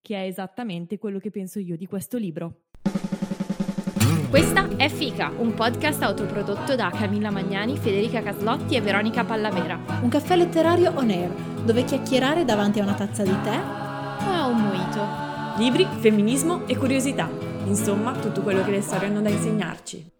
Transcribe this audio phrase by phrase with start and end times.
[0.00, 2.62] Che è esattamente quello che penso io di questo libro.
[4.30, 9.78] Questa è Fica, un podcast autoprodotto da Camilla Magnani, Federica Caslotti e Veronica Pallavera.
[10.02, 11.30] Un caffè letterario on air,
[11.64, 15.58] dove chiacchierare davanti a una tazza di tè o a un moito.
[15.58, 17.28] Libri, femminismo e curiosità.
[17.64, 20.19] Insomma, tutto quello che le storie hanno da insegnarci.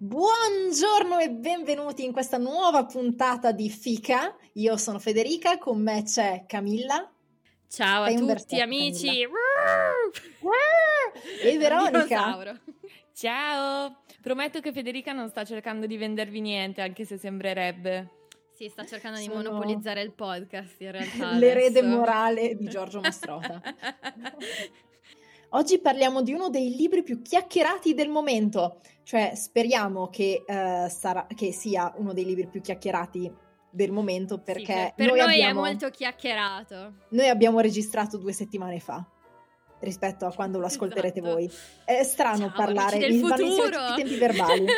[0.00, 4.32] Buongiorno e benvenuti in questa nuova puntata di Fica.
[4.52, 7.10] Io sono Federica, con me c'è Camilla.
[7.68, 9.22] Ciao a tutti amici.
[11.42, 12.56] e Veronica.
[13.12, 14.02] Ciao.
[14.22, 18.10] Prometto che Federica non sta cercando di vendervi niente, anche se sembrerebbe.
[18.54, 19.42] Sì, sta cercando sono...
[19.42, 21.32] di monopolizzare il podcast in realtà.
[21.38, 23.60] L'erede morale di Giorgio Mastrota.
[25.52, 31.26] Oggi parliamo di uno dei libri più chiacchierati del momento, cioè speriamo che, uh, sarà,
[31.34, 33.32] che sia uno dei libri più chiacchierati
[33.70, 36.92] del momento perché sì, per noi, noi abbiamo, è molto chiacchierato.
[37.08, 39.02] Noi abbiamo registrato due settimane fa
[39.80, 41.34] rispetto a quando lo ascolterete esatto.
[41.34, 41.50] voi.
[41.86, 44.66] È strano Ciao, parlare, insieme tutti i tempi verbali.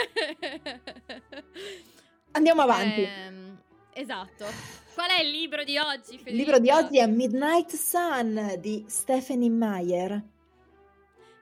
[2.31, 3.01] Andiamo avanti.
[3.01, 3.33] Eh,
[3.95, 4.45] esatto.
[4.95, 6.19] Qual è il libro di oggi?
[6.19, 6.31] Federica?
[6.31, 10.23] Il libro di oggi è Midnight Sun di Stephanie Meyer.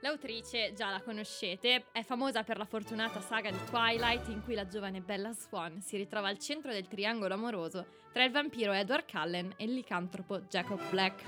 [0.01, 4.69] L'autrice, già la conoscete, è famosa per la fortunata saga di Twilight in cui la
[4.69, 9.55] giovane Bella Swan si ritrova al centro del triangolo amoroso tra il vampiro Edward Cullen
[9.57, 11.25] e il licantropo Jacob Black.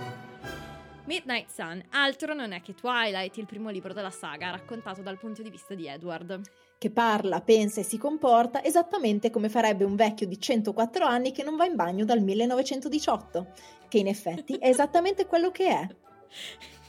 [1.04, 5.42] Midnight Sun altro non è che Twilight, il primo libro della saga, raccontato dal punto
[5.42, 6.40] di vista di Edward.
[6.78, 11.42] Che parla, pensa e si comporta esattamente come farebbe un vecchio di 104 anni che
[11.42, 13.48] non va in bagno dal 1918,
[13.88, 15.88] che in effetti è esattamente quello che è.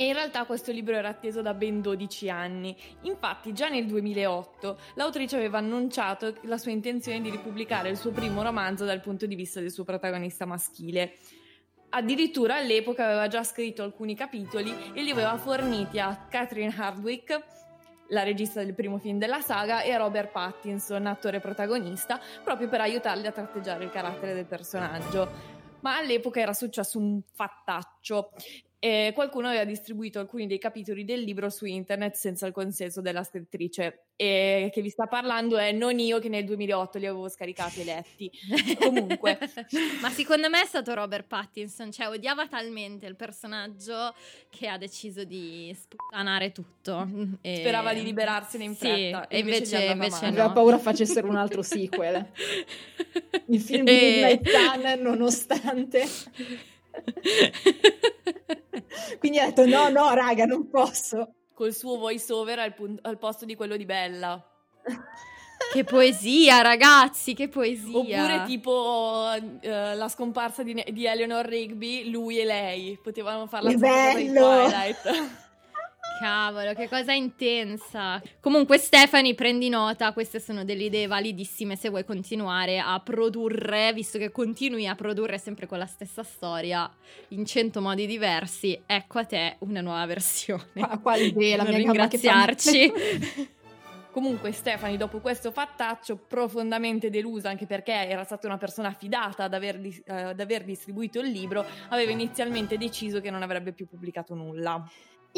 [0.00, 2.76] E in realtà questo libro era atteso da ben 12 anni.
[3.02, 8.44] Infatti, già nel 2008 l'autrice aveva annunciato la sua intenzione di ripubblicare il suo primo
[8.44, 11.14] romanzo dal punto di vista del suo protagonista maschile.
[11.88, 17.44] Addirittura all'epoca aveva già scritto alcuni capitoli e li aveva forniti a Catherine Hardwick,
[18.10, 22.82] la regista del primo film della saga, e a Robert Pattinson, attore protagonista, proprio per
[22.82, 25.56] aiutarli a tratteggiare il carattere del personaggio.
[25.80, 28.30] Ma all'epoca era successo un fattaccio
[28.80, 33.24] e qualcuno aveva distribuito alcuni dei capitoli del libro su internet senza il consenso della
[33.24, 37.80] scrittrice e che vi sta parlando è non io che nel 2008 li avevo scaricati
[37.80, 38.30] e letti.
[38.78, 39.38] Comunque.
[40.00, 44.14] Ma secondo me è stato Robert Pattinson cioè odiava talmente il personaggio
[44.48, 47.08] che ha deciso di sputtanare tutto.
[47.40, 47.56] E...
[47.56, 50.28] sperava di liberarsene in fretta sì, e invece, invece, invece no.
[50.28, 52.30] aveva paura facessero un altro sequel.
[53.46, 56.04] Il film di Midnight Sun nonostante
[59.18, 61.34] Quindi ha detto no, no, raga, non posso.
[61.54, 64.42] Col suo voice over al, pun- al posto di quello di Bella.
[65.70, 67.98] Che poesia, ragazzi, che poesia.
[67.98, 72.98] Oppure tipo uh, la scomparsa di, di, Eleanor Rigby, lui e lei.
[73.02, 74.64] Potevano farla che bello!
[74.64, 75.36] Twilight.
[76.18, 78.20] Cavolo, che cosa intensa.
[78.40, 84.18] Comunque, Stefani, prendi nota, queste sono delle idee validissime se vuoi continuare a produrre, visto
[84.18, 86.90] che continui a produrre sempre con la stessa storia
[87.28, 88.80] in cento modi diversi.
[88.84, 90.64] Ecco a te una nuova versione.
[90.74, 92.92] Ma quale idea, la mia ringraziarci.
[94.10, 99.54] Comunque Stefani, dopo questo fattaccio, profondamente delusa, anche perché era stata una persona affidata ad
[99.54, 104.34] aver, uh, ad aver distribuito il libro, aveva inizialmente deciso che non avrebbe più pubblicato
[104.34, 104.84] nulla.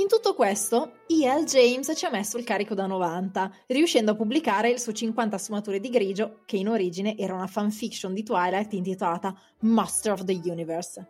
[0.00, 1.44] In tutto questo, E.L.
[1.44, 5.78] James ci ha messo il carico da 90, riuscendo a pubblicare il suo 50 sfumature
[5.78, 11.06] di grigio, che in origine era una fanfiction di Twilight intitolata Master of the Universe,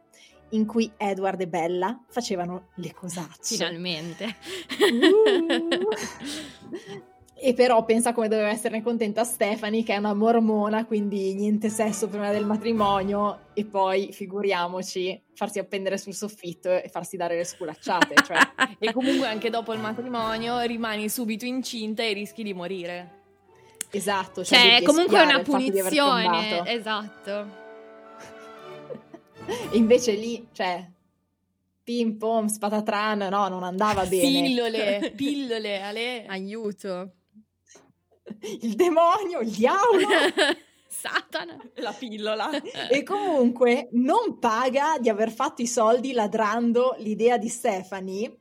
[0.51, 3.55] in cui Edward e Bella facevano le cosacce.
[3.55, 4.35] Finalmente.
[4.81, 5.89] Uh.
[7.43, 12.07] E però pensa come doveva esserne contenta Stephanie, che è una mormona, quindi niente sesso
[12.07, 18.15] prima del matrimonio, e poi figuriamoci farsi appendere sul soffitto e farsi dare le sculacciate.
[18.27, 18.37] Cioè.
[18.79, 23.19] e comunque anche dopo il matrimonio rimani subito incinta e rischi di morire.
[23.91, 26.63] Esatto, cioè, cioè è comunque una punizione.
[26.71, 27.47] Esatto.
[29.73, 30.87] e invece lì, cioè,
[31.83, 34.43] pim pom, spatatran, no, non andava bene.
[34.43, 36.27] Pillole, pillole, Ale.
[36.27, 37.15] Aiuto.
[38.63, 40.07] Il demonio, il diavolo.
[40.89, 41.57] Satana.
[41.75, 42.51] La pillola.
[42.91, 48.37] e comunque non paga di aver fatto i soldi ladrando l'idea di Stephanie.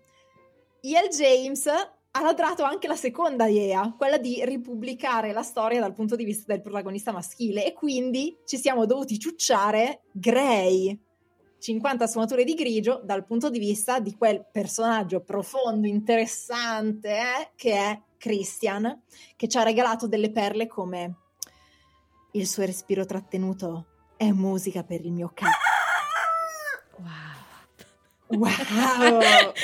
[0.82, 1.10] E.L.
[1.10, 1.68] James
[2.12, 6.52] ha ladrato anche la seconda idea, quella di ripubblicare la storia dal punto di vista
[6.52, 11.00] del protagonista maschile e quindi ci siamo dovuti ciucciare Grey,
[11.60, 17.74] 50 sfumature di grigio dal punto di vista di quel personaggio profondo, interessante eh, che
[17.74, 19.02] è Christian,
[19.36, 21.16] che ci ha regalato delle perle come
[22.34, 25.58] il suo respiro trattenuto è musica per il mio cazzo.
[28.30, 28.38] Wow.
[28.38, 29.22] Wow!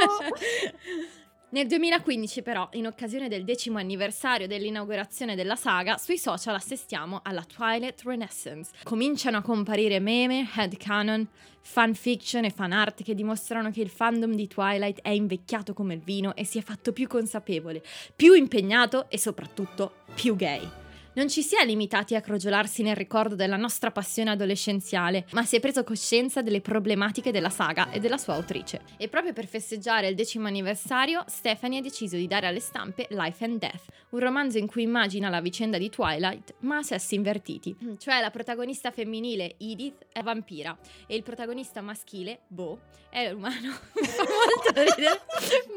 [0.00, 1.17] Oh!
[1.50, 7.42] Nel 2015 però, in occasione del decimo anniversario dell'inaugurazione della saga, sui social assistiamo alla
[7.42, 8.72] Twilight Renaissance.
[8.82, 11.26] Cominciano a comparire meme, headcanon,
[11.62, 16.36] fanfiction e fanart che dimostrano che il fandom di Twilight è invecchiato come il vino
[16.36, 17.82] e si è fatto più consapevole,
[18.14, 20.87] più impegnato e soprattutto più gay.
[21.18, 25.56] Non ci si è limitati a crogiolarsi nel ricordo della nostra passione adolescenziale, ma si
[25.56, 28.82] è preso coscienza delle problematiche della saga e della sua autrice.
[28.96, 33.44] E proprio per festeggiare il decimo anniversario, Stephanie ha deciso di dare alle stampe Life
[33.44, 37.76] and Death, un romanzo in cui immagina la vicenda di Twilight, ma a sessi invertiti.
[37.98, 40.78] Cioè la protagonista femminile, Edith, è vampira
[41.08, 42.78] e il protagonista maschile, Bo,
[43.10, 43.74] è umano.
[43.90, 45.20] Molto ridere.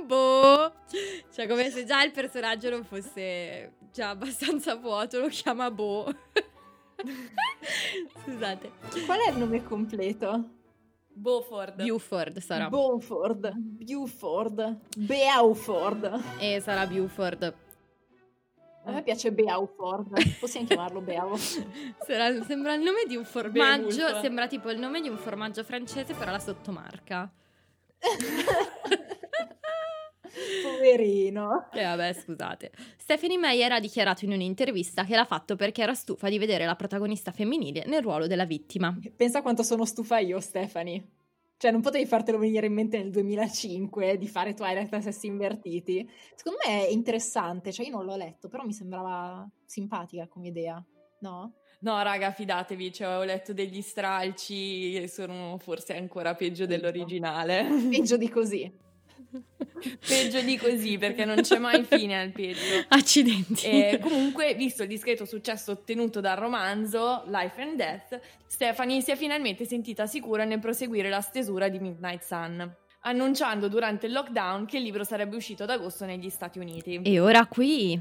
[0.05, 0.71] Bo!
[1.33, 6.11] Cioè come se già il personaggio non fosse già abbastanza vuoto, lo chiama Bo.
[8.23, 8.71] Scusate.
[9.05, 10.49] Qual è il nome completo?
[11.13, 11.83] Beaufort.
[11.83, 12.69] Buford sarà.
[12.69, 16.23] Beaufort, Buford, Beauford.
[16.39, 17.53] e sarà Buford.
[18.83, 21.35] A me piace Beauford, possiamo chiamarlo Beo.
[22.01, 23.29] Sarà- sembra il nome di un Beowulf.
[23.29, 27.31] formaggio, sembra tipo il nome di un formaggio francese, però la sottomarca.
[30.63, 31.69] Poverino.
[31.71, 32.71] E vabbè, scusate.
[32.97, 36.75] Stephanie Meyer ha dichiarato in un'intervista che l'ha fatto perché era stufa di vedere la
[36.75, 38.97] protagonista femminile nel ruolo della vittima.
[39.15, 41.03] Pensa quanto sono stufa io, Stephanie.
[41.61, 46.09] Cioè, non potevi fartelo venire in mente nel 2005 di fare Twilight a sessi invertiti.
[46.33, 50.83] Secondo me è interessante, cioè io non l'ho letto, però mi sembrava simpatica come idea,
[51.19, 51.53] no?
[51.81, 57.67] No, raga, fidatevi, cioè, ho letto degli stralci e sono forse ancora peggio dell'originale.
[57.91, 58.89] Peggio di così.
[60.07, 62.85] peggio di così, perché non c'è mai fine al peggio.
[62.89, 63.65] Accidenti.
[63.65, 69.15] E comunque, visto il discreto successo ottenuto dal romanzo Life and Death, Stephanie si è
[69.15, 74.77] finalmente sentita sicura nel proseguire la stesura di Midnight Sun, annunciando durante il lockdown che
[74.77, 77.01] il libro sarebbe uscito ad agosto negli Stati Uniti.
[77.03, 77.99] E ora qui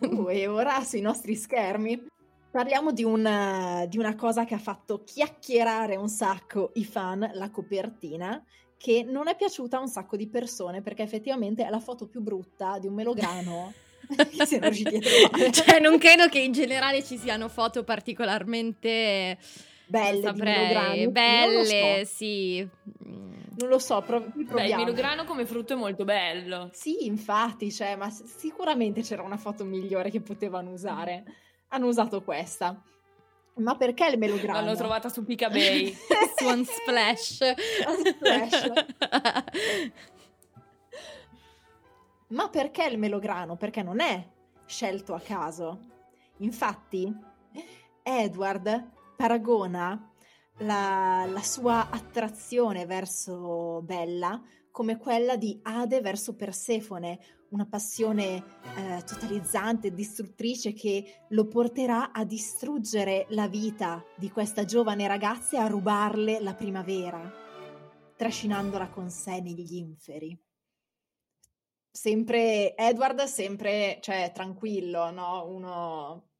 [0.00, 2.10] Uh, e ora sui nostri schermi
[2.52, 7.50] parliamo di una, di una cosa che ha fatto chiacchierare un sacco i fan, la
[7.50, 8.44] copertina,
[8.82, 12.20] che non è piaciuta a un sacco di persone perché effettivamente è la foto più
[12.20, 13.72] brutta di un melograno
[14.36, 15.52] che siano riusciti a trovare.
[15.52, 19.38] cioè, non credo che in generale ci siano foto particolarmente
[19.86, 22.12] Belle saprei, melograno, belle, non lo so.
[22.12, 22.68] sì.
[23.54, 24.82] Non lo so, prov- Beh, il proviamo.
[24.82, 26.68] melograno come frutto è molto bello.
[26.72, 31.22] Sì, infatti, cioè, ma sicuramente c'era una foto migliore che potevano usare.
[31.68, 32.82] Hanno usato questa.
[33.54, 34.60] Ma perché il melograno?
[34.60, 35.96] L'hanno trovata su Picabay.
[36.38, 37.54] Swan Splash.
[37.54, 38.72] Splash.
[42.28, 43.56] Ma perché il melograno?
[43.56, 44.26] Perché non è
[44.64, 45.80] scelto a caso.
[46.38, 47.14] Infatti,
[48.02, 50.10] Edward paragona
[50.58, 54.40] la, la sua attrazione verso Bella
[54.72, 57.20] come quella di Ade verso Persefone,
[57.52, 58.42] una passione
[58.76, 65.60] eh, totalizzante distruttrice che lo porterà a distruggere la vita di questa giovane ragazza e
[65.60, 67.30] a rubarle la primavera,
[68.16, 70.36] trascinandola con sé negli inferi.
[71.90, 75.46] Sempre Edward, sempre, cioè, tranquillo, no?
[75.46, 76.30] Uno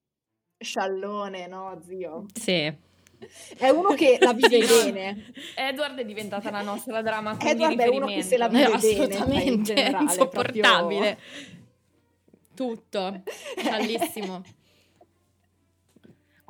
[0.56, 2.24] sciallone, no, zio?
[2.32, 2.90] Sì.
[3.56, 5.16] È uno che la vive no.
[5.54, 9.50] Edward è diventata la nostra drama Edward è uno che se la vive bene, assolutamente,
[9.50, 11.18] in generale, è insopportabile.
[11.18, 11.60] proprio-
[12.54, 13.22] Tutto,
[13.62, 14.42] bellissimo.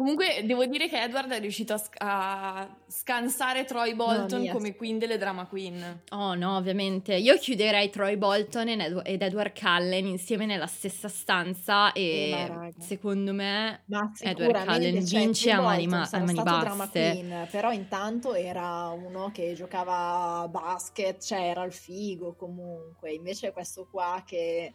[0.03, 4.99] Comunque devo dire che Edward è riuscito a, sc- a scansare Troy Bolton come queen
[4.99, 6.03] delle drama queen.
[6.11, 7.15] Oh no, ovviamente.
[7.15, 12.47] Io chiuderei Troy Bolton ed ed Edward Cullen insieme nella stessa stanza Eh, ma e
[12.49, 12.81] raga.
[12.81, 17.11] secondo me Ma Edward Cullen cioè, vince a mani, ma- a mani stato drama basse.
[17.13, 23.13] queen, però intanto era uno che giocava a basket, cioè era il figo comunque.
[23.13, 24.75] Invece questo qua che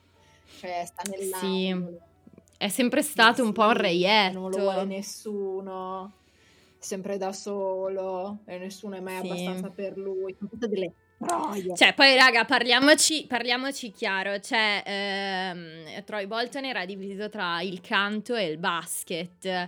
[0.59, 1.99] cioè, sta nell'angolo.
[2.57, 4.39] È sempre stato un po' un reietto.
[4.39, 6.13] Non lo vuole nessuno.
[6.79, 9.27] sempre da solo e nessuno è mai Sì.
[9.29, 10.35] abbastanza per lui.
[10.37, 11.75] Sono tutte delle troie.
[11.75, 18.35] Cioè, poi raga, parliamoci, parliamoci chiaro, cioè, ehm, Troy Bolton era diviso tra il canto
[18.35, 19.67] e il basket, eh,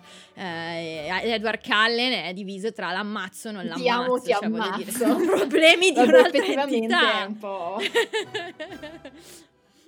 [1.24, 4.92] Edward Cullen è diviso tra l'ammazzo e non Ti amo, l'ammazzo, ti cioè, voglio dire,
[4.92, 4.98] ammazzo.
[5.20, 7.22] sono problemi di Vabbè, un'altra entità.
[7.22, 7.78] è un po'...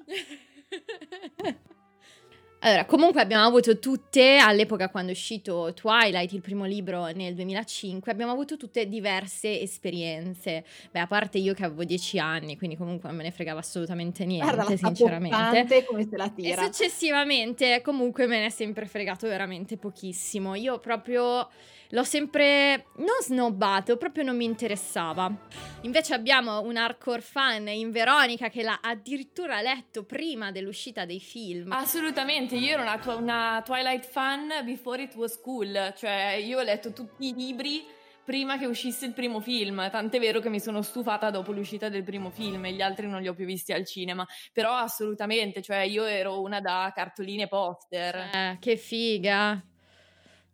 [2.63, 8.11] Allora, comunque abbiamo avuto tutte, all'epoca quando è uscito Twilight, il primo libro nel 2005,
[8.11, 10.63] abbiamo avuto tutte diverse esperienze.
[10.91, 14.25] Beh, a parte io che avevo 10 anni, quindi comunque non me ne fregava assolutamente
[14.25, 15.85] niente, Guarda, sinceramente.
[15.85, 16.63] come se la E tira.
[16.63, 20.53] successivamente comunque me ne è sempre fregato veramente pochissimo.
[20.53, 21.49] Io proprio
[21.91, 25.31] l'ho sempre non snobbato, proprio non mi interessava.
[25.81, 31.71] Invece abbiamo un hardcore fan in Veronica che l'ha addirittura letto prima dell'uscita dei film.
[31.71, 36.63] Assolutamente, io ero una, tw- una Twilight fan before it was cool, cioè io ho
[36.63, 37.83] letto tutti i libri
[38.23, 42.03] prima che uscisse il primo film, tant'è vero che mi sono stufata dopo l'uscita del
[42.03, 45.79] primo film e gli altri non li ho più visti al cinema, però assolutamente, cioè
[45.79, 48.15] io ero una da cartoline poster.
[48.15, 49.61] Eh, che figa.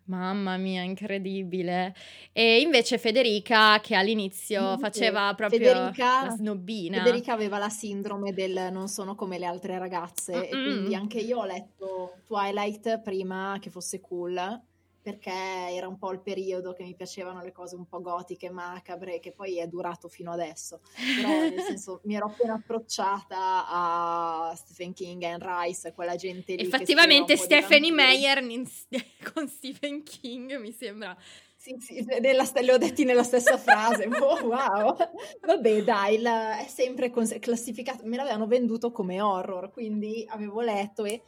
[0.08, 1.94] Mamma mia, incredibile.
[2.32, 6.98] E invece Federica, che all'inizio faceva proprio Federica- la snobbina.
[7.04, 10.64] Federica aveva la sindrome del non sono come le altre ragazze e Mm-mm.
[10.64, 14.62] quindi anche io ho letto Twilight prima che fosse cool
[15.08, 19.22] perché era un po' il periodo che mi piacevano le cose un po' gotiche, macabre,
[19.22, 20.82] che poi è durato fino adesso.
[21.16, 26.56] Però nel senso mi ero appena approcciata a Stephen King e Anne Rice, quella gente
[26.56, 26.62] lì.
[26.62, 27.90] Effettivamente Stephanie.
[27.94, 28.44] Meyer
[29.34, 31.16] con Stephen King mi sembra.
[31.56, 34.10] Sì, sì, nella li ho detti nella stessa frase.
[34.12, 34.94] Oh, wow.
[35.40, 38.02] Vabbè, dai, il- è sempre cons- classificato.
[38.04, 41.22] Me l'avevano venduto come horror, quindi avevo letto e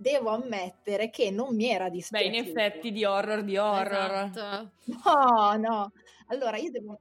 [0.00, 2.34] devo ammettere che non mi era Beh, dispiaciuto.
[2.34, 4.30] in effetti di horror di horror.
[4.30, 4.70] Esatto.
[5.04, 5.92] No, no.
[6.28, 6.98] Allora, io devo,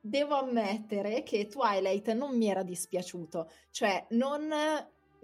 [0.00, 4.48] devo ammettere che Twilight non mi era dispiaciuto, cioè non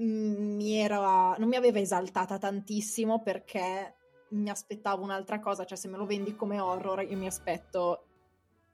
[0.00, 3.96] mm, mi era, non mi aveva esaltata tantissimo perché
[4.30, 8.04] mi aspettavo un'altra cosa, cioè se me lo vendi come horror io mi aspetto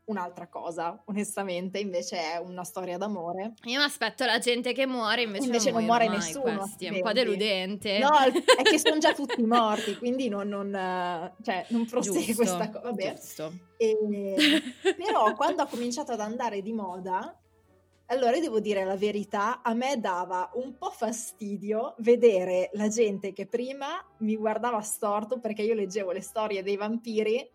[0.05, 3.55] un'altra cosa, onestamente, invece è una storia d'amore.
[3.65, 6.87] Io mi aspetto la gente che muore, invece, Invece non muoiono muore nessuno, Questi.
[6.87, 7.99] È un po' deludente.
[7.99, 10.71] No, è che sono già tutti morti, quindi non, non,
[11.43, 12.81] cioè, non prosegue Giusto, questa cosa.
[12.81, 13.15] Vabbè.
[13.15, 13.53] giusto.
[13.77, 14.63] E-
[14.97, 17.37] però quando ha cominciato ad andare di moda,
[18.07, 23.47] allora devo dire la verità, a me dava un po' fastidio vedere la gente che
[23.47, 27.51] prima mi guardava storto perché io leggevo le storie dei vampiri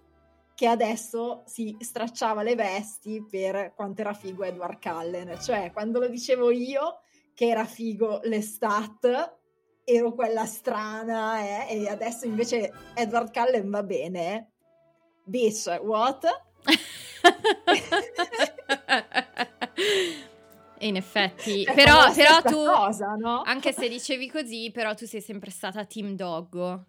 [0.58, 5.40] che adesso si stracciava le vesti per quanto era figo Edward Cullen.
[5.40, 7.02] Cioè, quando lo dicevo io
[7.36, 9.36] che era figo l'estat,
[9.84, 14.50] ero quella strana, eh, e adesso invece Edward Cullen va bene.
[15.26, 16.26] Bitch, what?
[20.80, 23.44] In effetti, Cioè, però, però tu, cosa, no?
[23.44, 26.84] anche se dicevi così, però tu sei sempre stata Team Doggo.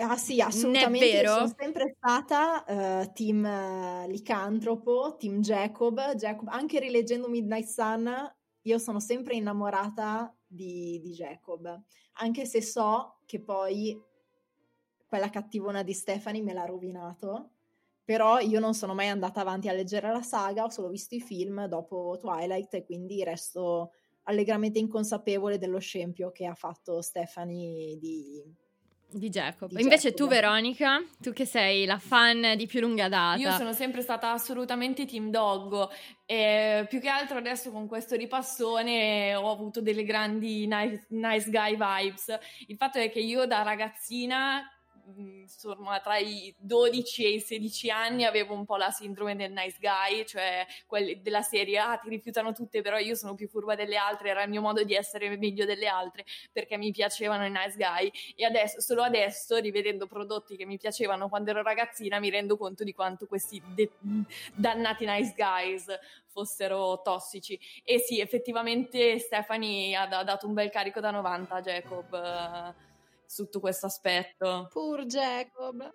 [0.00, 1.06] Ah sì, assolutamente.
[1.06, 1.34] io vero?
[1.34, 6.14] Sono sempre stata eh, team eh, licantropo, team Jacob.
[6.14, 6.48] Jacob.
[6.48, 11.82] Anche rileggendo Midnight Sun, io sono sempre innamorata di, di Jacob.
[12.14, 13.98] Anche se so che poi
[15.06, 17.50] quella cattivona di Stephanie me l'ha rovinato.
[18.04, 21.20] Però io non sono mai andata avanti a leggere la saga, ho solo visto i
[21.20, 23.92] film dopo Twilight e quindi resto
[24.24, 28.42] allegramente inconsapevole dello scempio che ha fatto Stephanie di,
[29.12, 29.70] Di Jacob.
[29.70, 30.18] Di Invece Jacob.
[30.18, 33.40] tu, Veronica, tu che sei la fan di più lunga data.
[33.40, 35.90] Io sono sempre stata assolutamente team doggo
[36.24, 41.76] e più che altro adesso con questo ripassone ho avuto delle grandi nice, nice guy
[41.76, 42.38] vibes.
[42.68, 44.62] Il fatto è che io da ragazzina,
[45.16, 49.78] insomma tra i 12 e i 16 anni, avevo un po' la sindrome del nice
[49.80, 53.96] guy, cioè quelli della serie, ah ti rifiutano tutte, però io sono più furba delle
[53.96, 57.76] altre, era il mio modo di essere meglio delle altre perché mi piacevano i nice
[57.76, 62.56] guy e adesso, solo adesso, rivedendo prodotti che mi piacevano quando ero ragazzina, mi rendo
[62.56, 63.92] conto di quanto questi de-
[64.54, 65.86] dannati nice guys
[66.26, 67.58] fossero tossici.
[67.84, 72.88] E sì, effettivamente Stephanie ha, ha dato un bel carico da 90 a Jacob eh,
[73.30, 74.68] sotto questo aspetto.
[74.72, 75.88] Pur Jacob.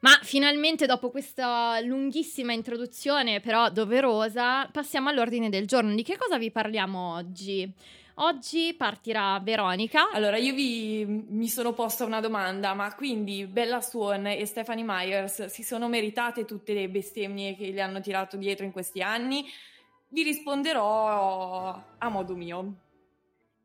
[0.00, 5.94] Ma finalmente dopo questa lunghissima introduzione, però doverosa, passiamo all'ordine del giorno.
[5.94, 7.70] Di che cosa vi parliamo oggi?
[8.14, 10.10] Oggi partirà Veronica.
[10.10, 15.46] Allora, io vi, mi sono posta una domanda, ma quindi Bella Swan e Stephanie Myers
[15.46, 19.44] si sono meritate tutte le bestemmie che le hanno tirato dietro in questi anni?
[20.08, 22.74] Vi risponderò a modo mio.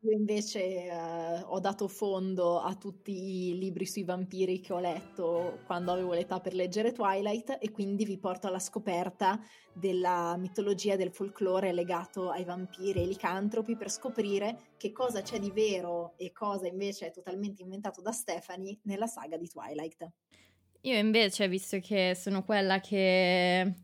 [0.06, 5.62] Io invece eh, ho dato fondo a tutti i libri sui vampiri che ho letto
[5.66, 9.40] quando avevo l'età per leggere Twilight e quindi vi porto alla scoperta
[9.72, 15.50] della mitologia del folklore legato ai vampiri e licantropi per scoprire che cosa c'è di
[15.50, 20.08] vero e cosa invece è totalmente inventato da Stephanie nella saga di Twilight.
[20.82, 23.74] Io invece, visto che sono quella che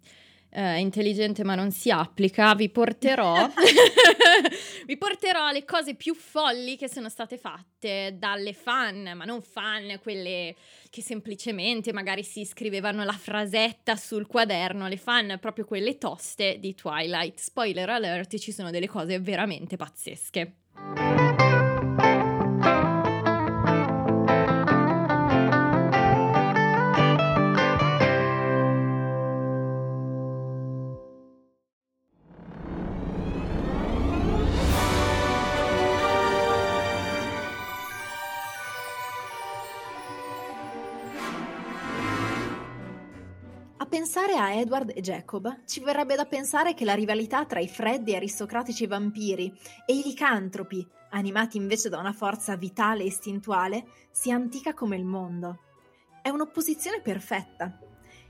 [0.52, 3.48] eh, intelligente ma non si applica, vi porterò,
[4.86, 9.98] vi porterò alle cose più folli che sono state fatte dalle fan, ma non fan,
[10.02, 10.54] quelle
[10.90, 16.74] che semplicemente magari si scrivevano la frasetta sul quaderno, le fan proprio quelle toste di
[16.74, 17.38] Twilight.
[17.38, 20.56] Spoiler alert, ci sono delle cose veramente pazzesche.
[44.14, 48.12] Pensare a Edward e Jacob, ci verrebbe da pensare che la rivalità tra i freddi
[48.12, 49.50] e aristocratici vampiri
[49.86, 55.06] e i licantropi, animati invece da una forza vitale e istintuale, sia antica come il
[55.06, 55.60] mondo.
[56.20, 57.78] È un'opposizione perfetta.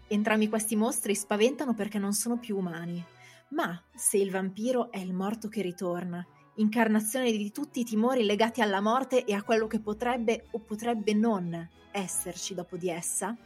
[0.07, 3.05] Entrambi questi mostri spaventano perché non sono più umani.
[3.49, 6.25] Ma se il vampiro è il morto che ritorna,
[6.59, 11.13] incarnazione di tutti i timori legati alla morte e a quello che potrebbe o potrebbe
[11.13, 13.37] non esserci dopo di essa,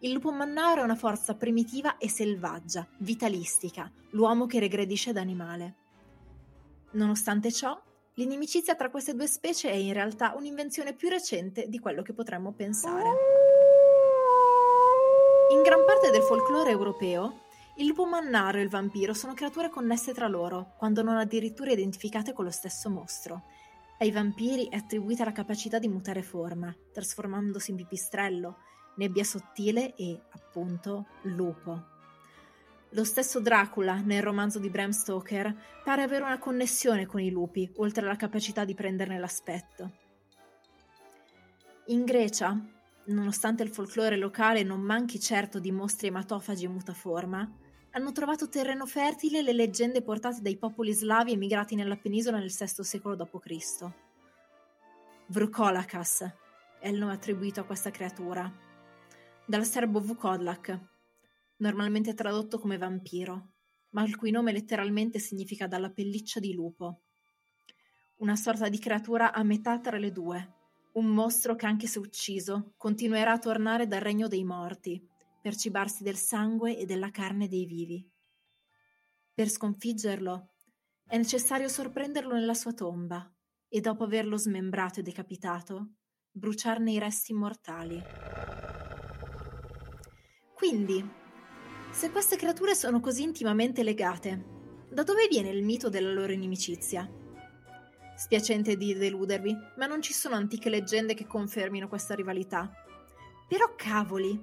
[0.00, 5.74] il lupo mannaro è una forza primitiva e selvaggia, vitalistica, l'uomo che regredisce da animale.
[6.92, 7.76] Nonostante ciò,
[8.14, 12.52] l'inimicizia tra queste due specie è in realtà un'invenzione più recente di quello che potremmo
[12.52, 13.08] pensare.
[15.50, 17.46] In gran parte del folklore europeo,
[17.78, 22.32] il lupo mannaro e il vampiro sono creature connesse tra loro, quando non addirittura identificate
[22.32, 23.44] con lo stesso mostro.
[23.98, 28.58] Ai vampiri è attribuita la capacità di mutare forma, trasformandosi in pipistrello,
[28.98, 31.96] nebbia sottile e, appunto, lupo.
[32.92, 37.70] Lo stesso Dracula, nel romanzo di Bram Stoker, pare avere una connessione con i lupi,
[37.76, 39.92] oltre alla capacità di prenderne l'aspetto.
[41.86, 42.58] In Grecia,
[43.06, 47.50] nonostante il folklore locale non manchi certo di mostri ematofagi e mutaforma,
[47.92, 52.84] hanno trovato terreno fertile le leggende portate dai popoli slavi emigrati nella penisola nel VI
[52.84, 53.90] secolo d.C.
[55.26, 56.32] Vrukolakas
[56.80, 58.50] è il nome attribuito a questa creatura,
[59.48, 60.78] dal serbo Vukodlak,
[61.56, 63.54] normalmente tradotto come vampiro,
[63.92, 67.04] ma il cui nome letteralmente significa dalla pelliccia di lupo.
[68.16, 70.56] Una sorta di creatura a metà tra le due,
[70.92, 75.02] un mostro che anche se ucciso continuerà a tornare dal regno dei morti,
[75.40, 78.06] per cibarsi del sangue e della carne dei vivi.
[79.32, 80.50] Per sconfiggerlo
[81.06, 83.26] è necessario sorprenderlo nella sua tomba
[83.66, 85.92] e dopo averlo smembrato e decapitato,
[86.32, 88.67] bruciarne i resti mortali.
[90.58, 91.08] Quindi,
[91.88, 94.44] se queste creature sono così intimamente legate,
[94.90, 97.08] da dove viene il mito della loro inimicizia?
[98.16, 102.68] Spiacente di deludervi, ma non ci sono antiche leggende che confermino questa rivalità.
[103.46, 104.36] Però cavoli,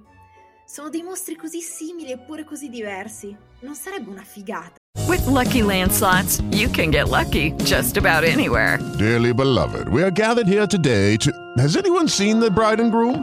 [0.66, 3.36] sono dei mostri così simili eppure così diversi.
[3.60, 4.76] Non sarebbe una figata?
[5.06, 8.78] With lucky landslots, you can get lucky just about anywhere.
[8.96, 11.30] Dearly beloved, we are gathered here today to.
[11.58, 13.22] Has anyone seen the bride and groom?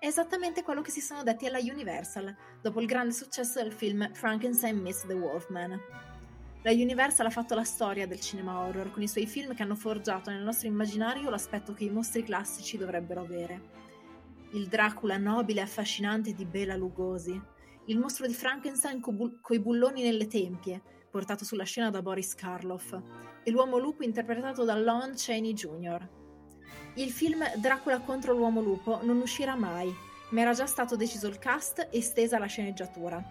[0.00, 4.10] È esattamente quello che si sono detti alla Universal dopo il grande successo del film
[4.14, 5.78] Frankenstein meets the Wolfman.
[6.62, 9.74] La Universal ha fatto la storia del cinema horror con i suoi film che hanno
[9.74, 13.60] forgiato nel nostro immaginario l'aspetto che i mostri classici dovrebbero avere.
[14.52, 17.38] Il Dracula nobile e affascinante di Bela Lugosi,
[17.84, 19.02] il mostro di Frankenstein
[19.42, 22.98] coi bulloni nelle tempie, portato sulla scena da Boris Karloff,
[23.42, 26.19] e l'uomo lupo interpretato da Lon Chaney Jr.
[26.94, 31.38] Il film Dracula contro l'uomo lupo non uscirà mai ma era già stato deciso il
[31.38, 33.22] cast e stesa la sceneggiatura,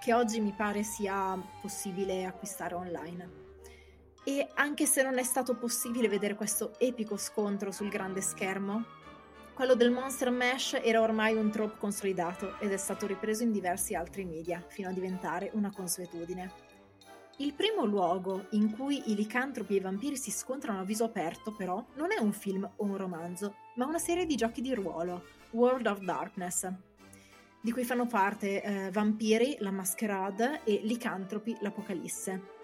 [0.00, 3.46] che oggi mi pare sia possibile acquistare online.
[4.24, 8.84] E anche se non è stato possibile vedere questo epico scontro sul grande schermo,
[9.54, 13.94] quello del Monster Mash era ormai un trope consolidato ed è stato ripreso in diversi
[13.94, 16.67] altri media fino a diventare una consuetudine.
[17.40, 21.52] Il primo luogo in cui i licantropi e i vampiri si scontrano a viso aperto,
[21.52, 25.22] però, non è un film o un romanzo, ma una serie di giochi di ruolo,
[25.50, 26.68] World of Darkness,
[27.60, 32.56] di cui fanno parte eh, Vampiri, la Masquerade e Licantropi, l'Apocalisse.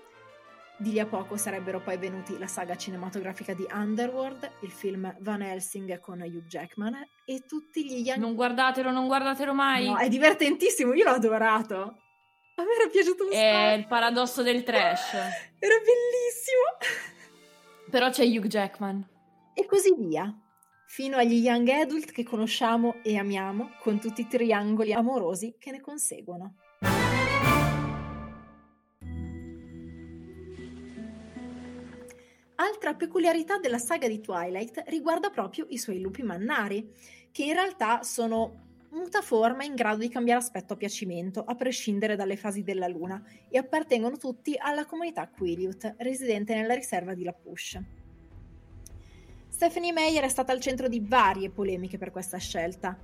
[0.77, 5.41] Di lì a poco sarebbero poi venuti la saga cinematografica di Underworld, il film Van
[5.41, 8.19] Helsing con Hugh Jackman e tutti gli young...
[8.19, 9.87] Non guardatelo, non guardatelo mai!
[9.87, 11.99] No, è divertentissimo, io l'ho adorato!
[12.57, 13.79] A me era piaciuto un È sacco!
[13.79, 15.13] il paradosso del trash.
[15.59, 16.63] Era bellissimo!
[17.91, 19.05] Però c'è Hugh Jackman.
[19.55, 20.33] E così via,
[20.87, 25.81] fino agli young adult che conosciamo e amiamo, con tutti i triangoli amorosi che ne
[25.81, 26.55] conseguono.
[32.57, 36.89] Altra peculiarità della saga di Twilight riguarda proprio i suoi lupi mannari,
[37.33, 42.37] che in realtà sono mutaforma in grado di cambiare aspetto a piacimento, a prescindere dalle
[42.37, 47.81] fasi della luna, e appartengono tutti alla comunità Quileute, residente nella riserva di La Push.
[49.49, 52.97] Stephanie Meyer è stata al centro di varie polemiche per questa scelta.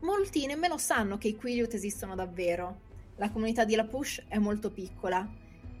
[0.00, 2.80] Molti nemmeno sanno che i Quileute esistono davvero.
[3.16, 5.28] La comunità di La Push è molto piccola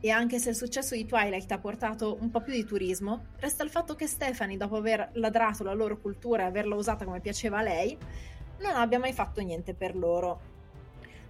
[0.00, 3.64] e anche se il successo di Twilight ha portato un po' più di turismo, resta
[3.64, 7.58] il fatto che Stephanie, dopo aver ladrato la loro cultura e averla usata come piaceva
[7.58, 7.96] a lei,
[8.60, 10.54] non abbia mai fatto niente per loro.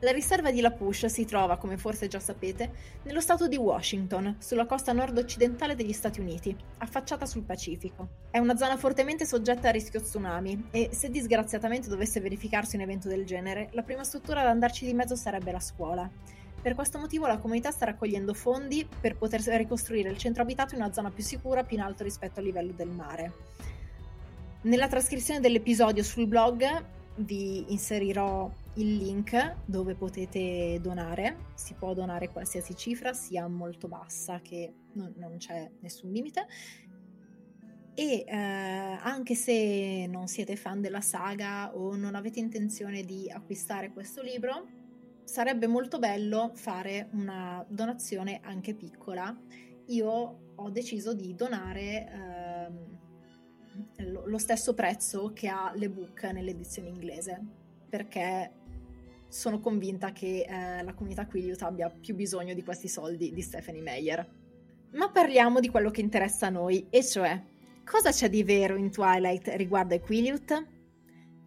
[0.00, 2.70] La riserva di La Push si trova, come forse già sapete,
[3.04, 8.08] nello stato di Washington, sulla costa nord-occidentale degli Stati Uniti, affacciata sul Pacifico.
[8.30, 13.08] È una zona fortemente soggetta a rischio tsunami e se disgraziatamente dovesse verificarsi un evento
[13.08, 16.10] del genere, la prima struttura ad andarci di mezzo sarebbe la scuola.
[16.60, 20.82] Per questo motivo la comunità sta raccogliendo fondi per poter ricostruire il centro abitato in
[20.82, 23.32] una zona più sicura, più in alto rispetto al livello del mare.
[24.62, 26.84] Nella trascrizione dell'episodio sul blog
[27.18, 31.50] vi inserirò il link dove potete donare.
[31.54, 36.46] Si può donare qualsiasi cifra, sia molto bassa che non, non c'è nessun limite.
[37.94, 43.90] E eh, anche se non siete fan della saga o non avete intenzione di acquistare
[43.90, 44.68] questo libro,
[45.24, 49.34] sarebbe molto bello fare una donazione anche piccola.
[49.86, 52.98] Io ho deciso di donare ehm,
[53.98, 57.40] lo, stesso prezzo che ha l'ebook nell'edizione inglese
[57.88, 58.52] perché
[59.28, 63.82] sono convinta che eh, la comunità Quileute abbia più bisogno di questi soldi di Stephanie
[63.82, 64.28] Meyer.
[64.92, 67.42] Ma parliamo di quello che interessa a noi, e cioè
[67.84, 70.74] cosa c'è di vero in Twilight riguardo ai Quileute?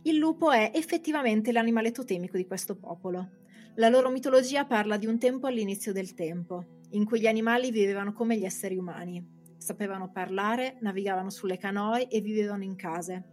[0.03, 3.29] Il lupo è effettivamente l'animale totemico di questo popolo.
[3.75, 8.13] La loro mitologia parla di un tempo all'inizio del tempo, in cui gli animali vivevano
[8.13, 9.38] come gli esseri umani.
[9.59, 13.23] Sapevano parlare, navigavano sulle canoe e vivevano in case.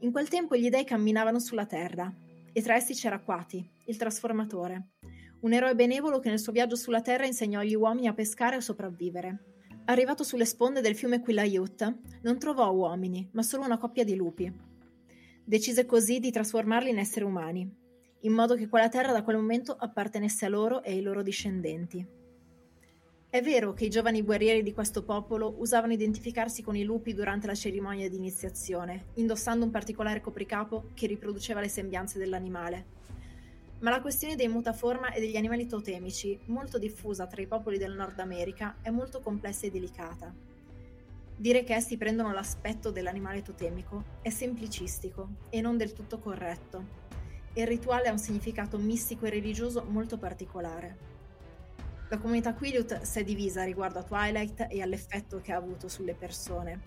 [0.00, 2.14] In quel tempo gli dei camminavano sulla terra,
[2.52, 4.88] e tra essi c'era Quati, il trasformatore,
[5.40, 8.58] un eroe benevolo che nel suo viaggio sulla terra insegnò agli uomini a pescare e
[8.58, 9.44] a sopravvivere.
[9.84, 14.52] Arrivato sulle sponde del fiume Quilayut, non trovò uomini, ma solo una coppia di lupi.
[15.44, 17.72] Decise così di trasformarli in esseri umani,
[18.22, 22.04] in modo che quella terra da quel momento appartenesse a loro e ai loro discendenti.
[23.28, 27.48] È vero che i giovani guerrieri di questo popolo usavano identificarsi con i lupi durante
[27.48, 32.94] la cerimonia di iniziazione, indossando un particolare copricapo che riproduceva le sembianze dell'animale.
[33.80, 37.94] Ma la questione dei mutaforma e degli animali totemici, molto diffusa tra i popoli del
[37.94, 40.32] Nord America, è molto complessa e delicata.
[41.36, 47.04] Dire che essi prendono l'aspetto dell'animale totemico è semplicistico e non del tutto corretto.
[47.54, 51.15] Il rituale ha un significato mistico e religioso molto particolare.
[52.08, 56.14] La comunità Quileute si è divisa riguardo a Twilight e all'effetto che ha avuto sulle
[56.14, 56.80] persone.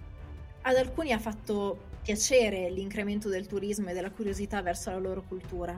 [0.61, 5.77] Ad alcuni ha fatto piacere l'incremento del turismo e della curiosità verso la loro cultura.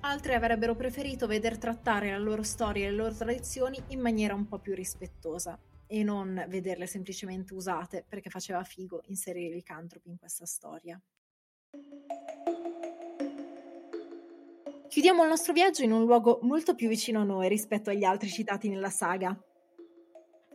[0.00, 4.46] Altri avrebbero preferito veder trattare la loro storia e le loro tradizioni in maniera un
[4.46, 10.16] po' più rispettosa e non vederle semplicemente usate perché faceva figo inserire i licantropi in
[10.16, 11.00] questa storia.
[14.88, 18.28] Chiudiamo il nostro viaggio in un luogo molto più vicino a noi rispetto agli altri
[18.28, 19.36] citati nella saga.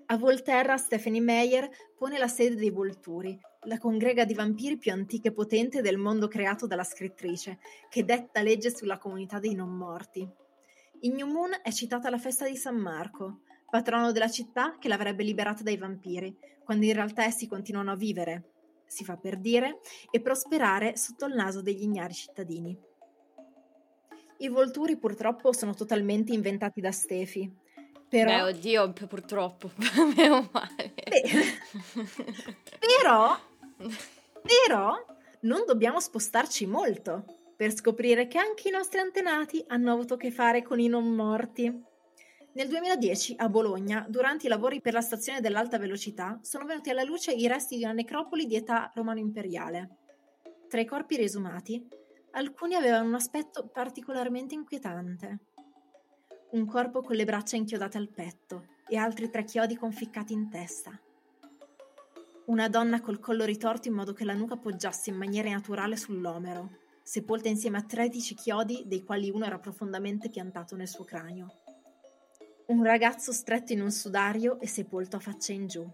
[0.05, 5.29] A Volterra Stephanie Meyer pone la sede dei Volturi, la congrega di vampiri più antica
[5.29, 10.27] e potente del mondo creato dalla scrittrice, che detta legge sulla comunità dei non morti.
[11.01, 15.23] In New Moon è citata la festa di San Marco, patrono della città che l'avrebbe
[15.23, 18.51] liberata dai vampiri, quando in realtà essi continuano a vivere,
[18.85, 22.89] si fa per dire, e prosperare sotto il naso degli ignari cittadini.
[24.41, 27.49] I volturi purtroppo sono totalmente inventati da Stefi.
[28.09, 28.25] Però...
[28.29, 29.71] Beh, oddio, purtroppo.
[30.17, 30.93] Meno male.
[32.79, 33.39] Però,
[34.41, 35.05] però,
[35.41, 37.23] non dobbiamo spostarci molto
[37.55, 41.13] per scoprire che anche i nostri antenati hanno avuto a che fare con i non
[41.13, 41.89] morti.
[42.53, 47.03] Nel 2010 a Bologna, durante i lavori per la stazione dell'alta velocità, sono venuti alla
[47.03, 49.97] luce i resti di una necropoli di età romano-imperiale.
[50.67, 51.87] Tra i corpi riesumati,
[52.33, 55.39] alcuni avevano un aspetto particolarmente inquietante.
[56.51, 60.99] Un corpo con le braccia inchiodate al petto e altri tre chiodi conficcati in testa.
[62.45, 66.79] Una donna col collo ritorto in modo che la nuca poggiasse in maniera naturale sull'omero,
[67.03, 71.59] sepolta insieme a 13 chiodi, dei quali uno era profondamente piantato nel suo cranio.
[72.67, 75.89] Un ragazzo stretto in un sudario e sepolto a faccia in giù.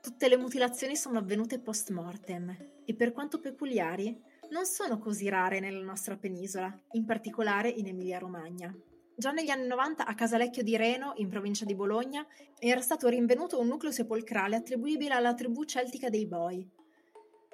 [0.00, 4.20] Tutte le mutilazioni sono avvenute post mortem e per quanto peculiari
[4.52, 8.72] non sono così rare nella nostra penisola, in particolare in Emilia-Romagna.
[9.16, 12.26] Già negli anni 90 a Casalecchio di Reno, in provincia di Bologna,
[12.58, 16.68] era stato rinvenuto un nucleo sepolcrale attribuibile alla tribù celtica dei Boi.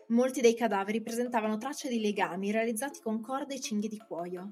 [0.08, 4.50] Molti dei cadaveri presentavano tracce di legami realizzati con corde e cinghie di cuoio.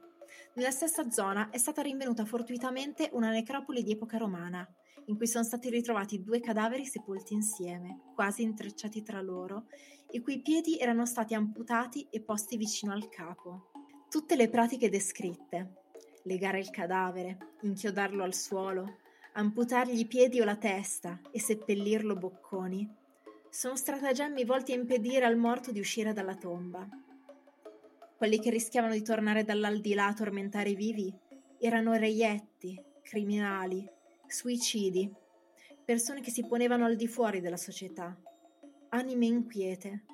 [0.54, 4.66] Nella stessa zona è stata rinvenuta fortuitamente una necropoli di epoca romana,
[5.06, 9.66] in cui sono stati ritrovati due cadaveri sepolti insieme, quasi intrecciati tra loro,
[10.10, 13.70] i cui piedi erano stati amputati e posti vicino al capo.
[14.08, 15.82] Tutte le pratiche descritte,
[16.22, 18.98] legare il cadavere, inchiodarlo al suolo,
[19.34, 22.88] amputargli i piedi o la testa e seppellirlo bocconi,
[23.50, 26.86] sono stratagemmi volti a impedire al morto di uscire dalla tomba.
[28.16, 31.14] Quelli che rischiavano di tornare dall'aldilà a tormentare i vivi
[31.58, 33.88] erano reietti, criminali,
[34.26, 35.10] suicidi,
[35.84, 38.16] persone che si ponevano al di fuori della società,
[38.96, 40.04] anime inquiete,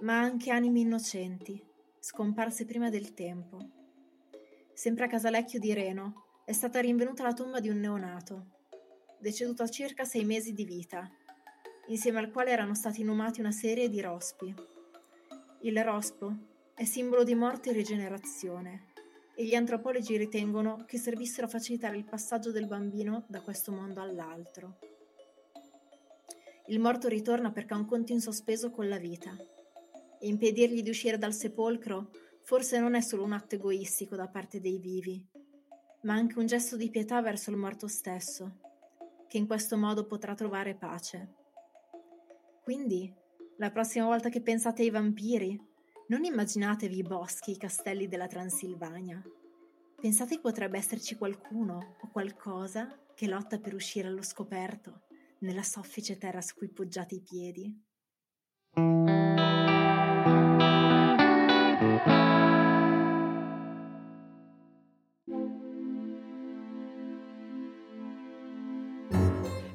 [0.00, 1.62] ma anche anime innocenti,
[1.98, 3.58] scomparse prima del tempo.
[4.72, 8.46] Sempre a Casalecchio di Reno è stata rinvenuta la tomba di un neonato,
[9.18, 11.06] deceduto a circa sei mesi di vita,
[11.88, 14.54] insieme al quale erano stati inumati una serie di rospi.
[15.60, 16.34] Il rospo
[16.74, 18.92] è simbolo di morte e rigenerazione
[19.34, 24.00] e gli antropologi ritengono che servissero a facilitare il passaggio del bambino da questo mondo
[24.00, 24.78] all'altro.
[26.68, 29.34] Il morto ritorna perché ha un conto in sospeso con la vita
[30.20, 32.10] e impedirgli di uscire dal sepolcro
[32.42, 35.26] forse non è solo un atto egoistico da parte dei vivi,
[36.02, 38.58] ma anche un gesto di pietà verso il morto stesso,
[39.28, 41.34] che in questo modo potrà trovare pace.
[42.62, 43.10] Quindi,
[43.56, 45.58] la prossima volta che pensate ai vampiri,
[46.08, 49.22] non immaginatevi i boschi, i castelli della Transilvania.
[49.98, 55.07] Pensate che potrebbe esserci qualcuno o qualcosa che lotta per uscire allo scoperto
[55.40, 57.82] nella soffice terra su cui poggiate i piedi.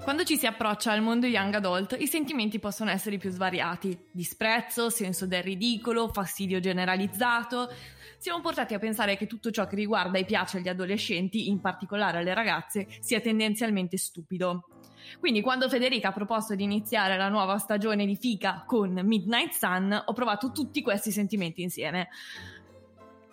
[0.03, 4.89] Quando ci si approccia al mondo young adult, i sentimenti possono essere più svariati: disprezzo,
[4.89, 7.69] senso del ridicolo, fastidio generalizzato.
[8.17, 12.19] Siamo portati a pensare che tutto ciò che riguarda e piace agli adolescenti, in particolare
[12.19, 14.82] alle ragazze, sia tendenzialmente stupido.
[15.19, 20.03] Quindi quando Federica ha proposto di iniziare la nuova stagione di Fica con Midnight Sun,
[20.05, 22.09] ho provato tutti questi sentimenti insieme.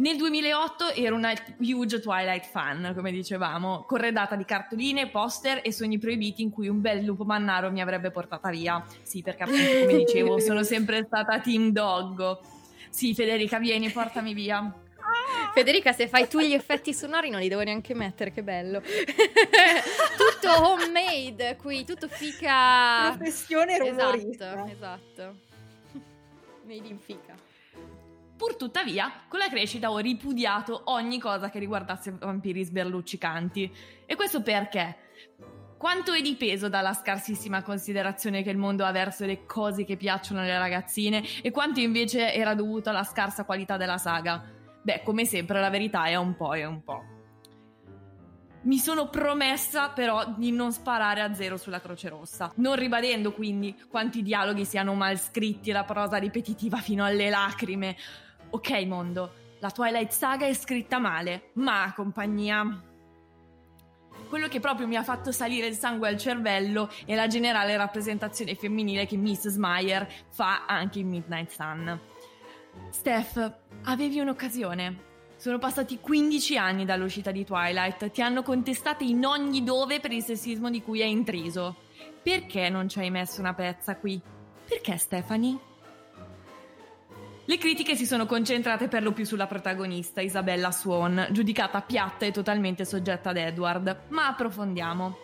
[0.00, 5.98] Nel 2008 ero una huge Twilight fan, come dicevamo, corredata di cartoline, poster e sogni
[5.98, 8.82] proibiti in cui un bel lupo mannaro mi avrebbe portata via.
[9.02, 12.40] Sì, perché appunto, come dicevo, sono sempre stata team doggo.
[12.88, 14.74] Sì, Federica, vieni, portami via.
[15.54, 18.80] Federica, se fai tu gli effetti sonori non li devo neanche mettere, che bello.
[20.16, 23.14] tutto homemade qui, tutto fica.
[23.16, 24.64] Professione rumorista.
[24.64, 25.34] Esatto, esatto.
[26.66, 27.34] Made in fica.
[28.36, 33.70] Pur tuttavia, con la crescita ho ripudiato ogni cosa che riguardasse vampiri sberluccicanti.
[34.06, 34.96] E questo perché?
[35.76, 40.40] Quanto è dipeso dalla scarsissima considerazione che il mondo ha verso le cose che piacciono
[40.40, 44.58] alle ragazzine e quanto invece era dovuto alla scarsa qualità della saga?
[44.82, 47.18] Beh, come sempre la verità è un po' e un po'.
[48.62, 53.74] Mi sono promessa però di non sparare a zero sulla Croce Rossa, non ribadendo quindi
[53.88, 57.96] quanti dialoghi siano mal scritti e la prosa ripetitiva fino alle lacrime.
[58.50, 62.82] Ok mondo, la Twilight Saga è scritta male, ma compagnia.
[64.28, 68.54] Quello che proprio mi ha fatto salire il sangue al cervello è la generale rappresentazione
[68.54, 69.56] femminile che Mrs.
[69.56, 71.98] Meyer fa anche in Midnight Sun.
[72.90, 75.08] Steph, avevi un'occasione.
[75.36, 80.22] Sono passati 15 anni dall'uscita di Twilight, ti hanno contestate in ogni dove per il
[80.22, 81.76] sessismo di cui hai intriso.
[82.22, 84.20] Perché non ci hai messo una pezza qui?
[84.68, 85.58] Perché Stephanie?
[87.46, 92.30] Le critiche si sono concentrate per lo più sulla protagonista, Isabella Swan, giudicata piatta e
[92.30, 95.16] totalmente soggetta ad Edward, ma approfondiamo.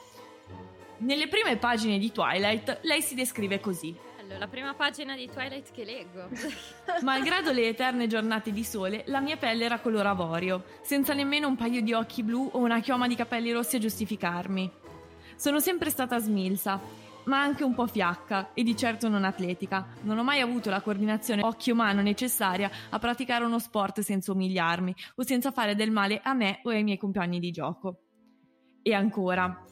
[0.99, 3.95] Nelle prime pagine di Twilight lei si descrive così.
[4.27, 6.29] Bello, la prima pagina di Twilight che leggo.
[7.03, 11.55] Malgrado le eterne giornate di sole, la mia pelle era color avorio, senza nemmeno un
[11.55, 14.69] paio di occhi blu o una chioma di capelli rossi a giustificarmi.
[15.37, 16.81] Sono sempre stata smilza,
[17.27, 19.87] ma anche un po' fiacca e di certo non atletica.
[20.03, 25.23] Non ho mai avuto la coordinazione occhio-mano necessaria a praticare uno sport senza umiliarmi o
[25.23, 28.01] senza fare del male a me o ai miei compagni di gioco.
[28.83, 29.65] E ancora,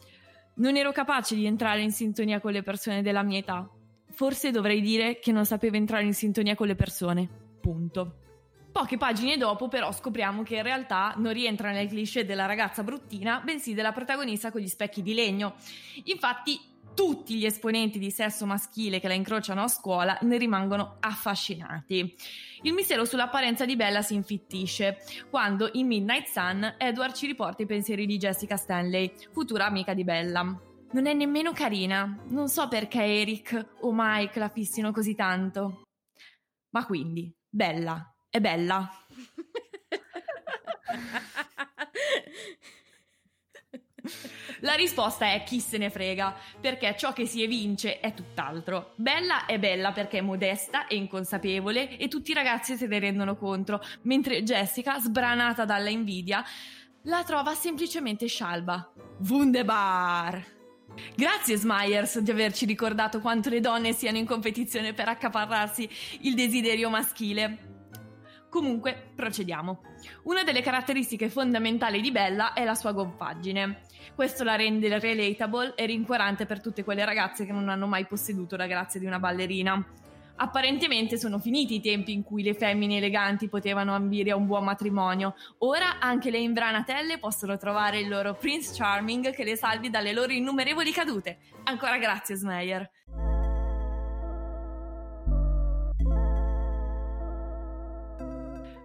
[0.56, 3.68] non ero capace di entrare in sintonia con le persone della mia età.
[4.14, 7.28] Forse dovrei dire che non sapevo entrare in sintonia con le persone.
[7.60, 8.18] Punto.
[8.70, 13.40] Poche pagine dopo però scopriamo che in realtà non rientra nel cliché della ragazza bruttina,
[13.44, 15.54] bensì della protagonista con gli specchi di legno.
[16.04, 16.58] Infatti
[16.94, 22.14] tutti gli esponenti di sesso maschile che la incrociano a scuola ne rimangono affascinati.
[22.62, 24.98] Il mistero sull'apparenza di Bella si infittisce
[25.28, 30.04] quando in Midnight Sun Edward ci riporta i pensieri di Jessica Stanley, futura amica di
[30.04, 30.73] Bella.
[30.94, 32.22] Non è nemmeno carina.
[32.28, 35.82] Non so perché Eric o Mike la fissino così tanto.
[36.70, 38.88] Ma quindi, bella, è bella.
[44.60, 48.92] La risposta è chi se ne frega, perché ciò che si evince è tutt'altro.
[48.94, 53.36] Bella è bella perché è modesta e inconsapevole e tutti i ragazzi se ne rendono
[53.36, 56.44] conto, mentre Jessica, sbranata dalla invidia,
[57.02, 58.92] la trova semplicemente scialba.
[59.28, 60.53] Wunderbar!
[61.16, 65.88] Grazie Smyers di averci ricordato quanto le donne siano in competizione per accaparrarsi
[66.20, 67.72] il desiderio maschile.
[68.48, 69.80] Comunque, procediamo.
[70.24, 73.80] Una delle caratteristiche fondamentali di Bella è la sua gonfaggine.
[74.14, 78.56] Questo la rende relatable e rincuorante per tutte quelle ragazze che non hanno mai posseduto
[78.56, 79.84] la grazia di una ballerina.
[80.36, 84.64] Apparentemente sono finiti i tempi in cui le femmine eleganti potevano ambire a un buon
[84.64, 85.34] matrimonio.
[85.58, 90.32] Ora anche le imbranatelle possono trovare il loro Prince Charming che le salvi dalle loro
[90.32, 91.38] innumerevoli cadute.
[91.64, 92.90] Ancora grazie, Smeyer.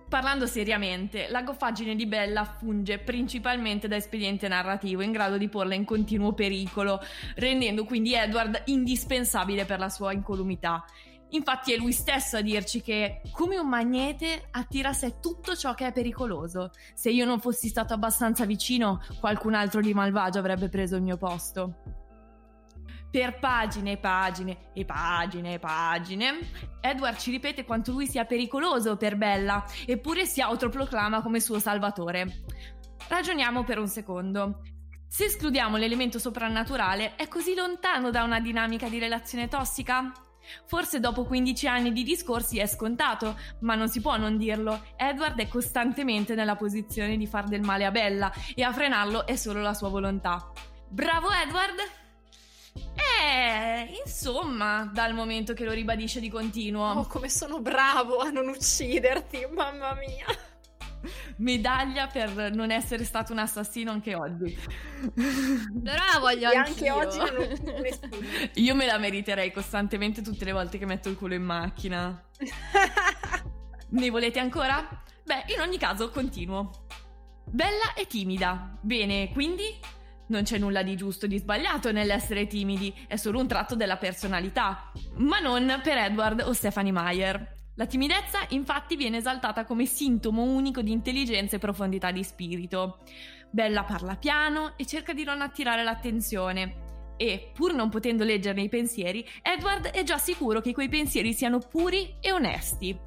[0.10, 5.76] Parlando seriamente, la goffaggine di Bella funge principalmente da espediente narrativo in grado di porla
[5.76, 7.00] in continuo pericolo,
[7.36, 10.84] rendendo quindi Edward indispensabile per la sua incolumità.
[11.32, 15.74] Infatti è lui stesso a dirci che, come un magnete, attira a sé tutto ciò
[15.74, 16.72] che è pericoloso.
[16.94, 21.18] Se io non fossi stato abbastanza vicino, qualcun altro di malvagio avrebbe preso il mio
[21.18, 21.98] posto.
[23.12, 26.38] Per pagine e pagine e pagine e pagine,
[26.80, 32.44] Edward ci ripete quanto lui sia pericoloso per Bella, eppure si autoproclama come suo salvatore.
[33.08, 34.62] Ragioniamo per un secondo.
[35.08, 40.12] Se escludiamo l'elemento soprannaturale, è così lontano da una dinamica di relazione tossica?
[40.66, 44.82] Forse dopo 15 anni di discorsi è scontato, ma non si può non dirlo.
[44.96, 49.36] Edward è costantemente nella posizione di far del male a Bella e a frenarlo è
[49.36, 50.52] solo la sua volontà.
[50.88, 51.78] Bravo Edward!
[52.96, 56.92] Eh, insomma, dal momento che lo ribadisce di continuo.
[56.92, 60.26] Oh, come sono bravo a non ucciderti, mamma mia.
[61.38, 64.58] Medaglia per non essere stato un assassino anche oggi.
[65.84, 68.50] Però la voglio E anche oggi non.
[68.56, 72.24] Io me la meriterei costantemente tutte le volte che metto il culo in macchina.
[73.92, 74.88] Ne volete ancora?
[75.24, 76.86] Beh, in ogni caso, continuo.
[77.46, 78.78] Bella e timida.
[78.82, 79.64] Bene, quindi
[80.28, 83.98] non c'è nulla di giusto o di sbagliato nell'essere timidi, è solo un tratto della
[83.98, 84.92] personalità.
[85.16, 87.58] Ma non per Edward o Stephanie Meyer.
[87.80, 92.98] La timidezza infatti viene esaltata come sintomo unico di intelligenza e profondità di spirito.
[93.50, 97.14] Bella parla piano e cerca di non attirare l'attenzione.
[97.16, 101.60] E, pur non potendo leggerne i pensieri, Edward è già sicuro che quei pensieri siano
[101.60, 103.00] puri e onesti.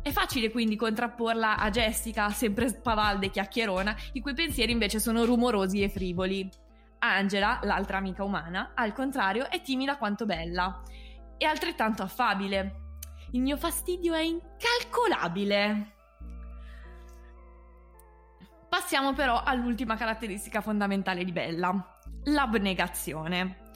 [0.00, 5.26] È facile quindi contrapporla a Jessica, sempre spavalda e chiacchierona, i cui pensieri invece sono
[5.26, 6.48] rumorosi e frivoli.
[7.00, 10.80] Angela, l'altra amica umana, al contrario, è timida quanto bella.
[11.36, 12.81] È altrettanto affabile.
[13.34, 15.94] Il mio fastidio è incalcolabile.
[18.68, 23.70] Passiamo però all'ultima caratteristica fondamentale di Bella, l'abnegazione.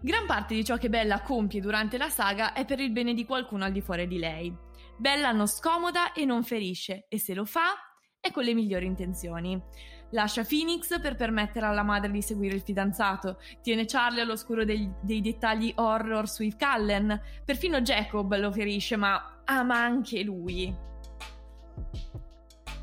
[0.00, 3.24] Gran parte di ciò che Bella compie durante la saga è per il bene di
[3.24, 4.54] qualcuno al di fuori di lei.
[4.98, 7.76] Bella non scomoda e non ferisce, e se lo fa
[8.20, 9.58] è con le migliori intenzioni.
[10.10, 15.20] Lascia Phoenix per permettere alla madre di seguire il fidanzato, tiene Charlie all'oscuro dei, dei
[15.20, 20.86] dettagli horror sui Cullen, perfino Jacob lo ferisce, ma ama anche lui.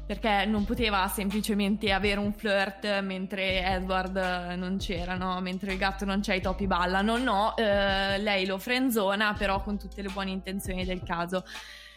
[0.05, 4.15] Perché non poteva semplicemente avere un flirt mentre Edward
[4.55, 5.41] non c'era, no?
[5.41, 7.17] Mentre il gatto non c'è, i topi ballano.
[7.17, 11.43] No, eh, lei lo frenzona, però con tutte le buone intenzioni del caso.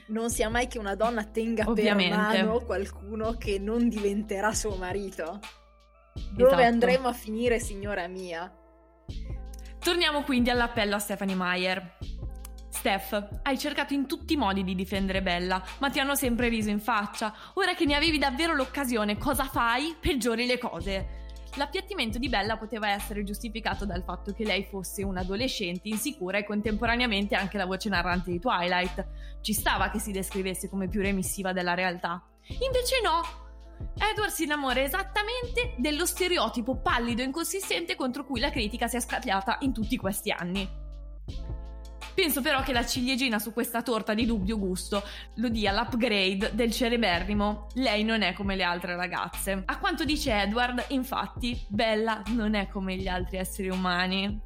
[0.09, 2.17] Non sia mai che una donna tenga Ovviamente.
[2.17, 5.41] per mano qualcuno che non diventerà suo marito.
[6.33, 6.63] Dove Esatto.
[6.63, 8.53] andremo a finire, signora mia?
[9.79, 11.97] Torniamo quindi all'appello a Stephanie Meyer.
[12.71, 16.71] Steph, hai cercato in tutti i modi di difendere Bella, ma ti hanno sempre riso
[16.71, 17.35] in faccia.
[17.55, 19.97] Ora che ne avevi davvero l'occasione, cosa fai?
[19.99, 21.18] Peggiori le cose.
[21.59, 27.35] L'appiattimento di Bella poteva essere giustificato dal fatto che lei fosse un'adolescente insicura e contemporaneamente
[27.35, 29.05] anche la voce narrante di Twilight.
[29.41, 32.25] Ci stava che si descrivesse come più remissiva della realtà.
[32.47, 33.23] Invece no!
[33.99, 39.01] Edward si innamora esattamente dello stereotipo pallido e inconsistente contro cui la critica si è
[39.01, 40.69] scagliata in tutti questi anni.
[42.19, 45.05] Penso però che la ciliegina su questa torta di dubbio gusto
[45.35, 47.69] lo dia l'upgrade del cereberrimo.
[47.75, 49.63] Lei non è come le altre ragazze.
[49.65, 54.41] A quanto dice Edward, infatti, Bella non è come gli altri esseri umani.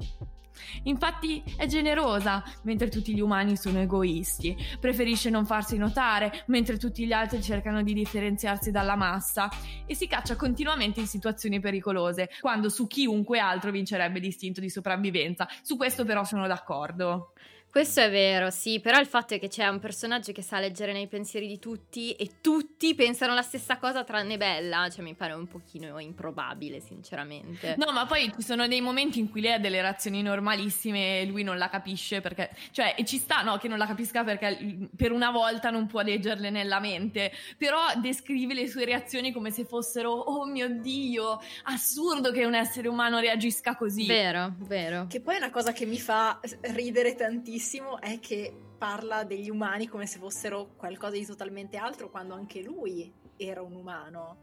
[0.83, 4.55] Infatti è generosa, mentre tutti gli umani sono egoisti.
[4.79, 9.49] Preferisce non farsi notare, mentre tutti gli altri cercano di differenziarsi dalla massa.
[9.87, 15.47] E si caccia continuamente in situazioni pericolose, quando su chiunque altro vincerebbe l'istinto di sopravvivenza.
[15.63, 17.31] Su questo però sono d'accordo.
[17.73, 20.93] Questo è vero, sì, però il fatto è che c'è un personaggio che sa leggere
[20.93, 25.33] nei pensieri di tutti e tutti pensano la stessa cosa tranne Bella, cioè mi pare
[25.33, 27.73] un pochino improbabile, sinceramente.
[27.79, 31.25] No, ma poi ci sono dei momenti in cui lei ha delle reazioni normalissime e
[31.25, 34.87] lui non la capisce perché, cioè, e ci sta, no, che non la capisca perché
[34.95, 39.65] per una volta non può leggerle nella mente, però descrive le sue reazioni come se
[39.65, 44.05] fossero, oh mio Dio, assurdo che un essere umano reagisca così.
[44.05, 45.07] Vero, vero.
[45.09, 47.61] Che poi una cosa che mi fa ridere tantissimo
[47.99, 53.11] è che parla degli umani come se fossero qualcosa di totalmente altro quando anche lui
[53.37, 54.37] era un umano.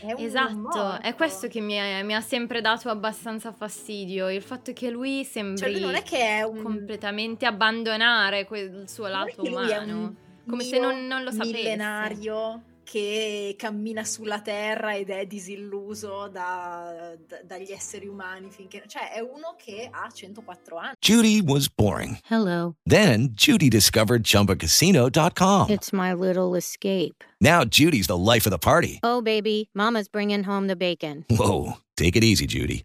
[0.00, 1.00] È un Esatto, morto.
[1.00, 5.24] è questo che mi, è- mi ha sempre dato abbastanza fastidio, il fatto che lui
[5.24, 6.62] sembri Cioè lui non è che è un...
[6.62, 10.14] completamente abbandonare quel suo non lato umano,
[10.48, 11.52] come se non, non lo sapesse.
[11.52, 18.82] millenario che cammina sulla terra ed è disilluso da- da- dagli esseri umani finché...
[18.88, 20.94] Cioè è uno che ha 104 anni.
[20.98, 22.18] Judy was boring.
[22.28, 22.74] Hello.
[22.84, 25.70] Then Judy discovered ChumbaCasino.com.
[25.70, 27.22] It's my little escape.
[27.40, 28.98] Now Judy's the life of the party.
[29.04, 31.24] Oh, baby, Mama's bringing home the bacon.
[31.30, 32.84] Whoa, take it easy, Judy.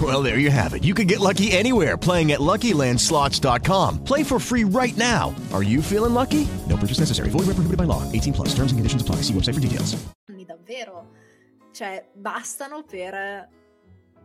[0.00, 0.84] Well, there you have it.
[0.84, 4.04] You can get lucky anywhere playing at LuckyLandSlots.com.
[4.04, 5.34] Play for free right now.
[5.52, 6.46] Are you feeling lucky?
[6.68, 7.30] No purchase necessary.
[7.30, 8.04] Void where prohibited by law.
[8.12, 8.48] 18 plus.
[8.50, 9.22] Terms and conditions apply.
[9.22, 9.96] See website for details.
[10.46, 11.08] Davvero.
[11.72, 13.48] Cioè bastano per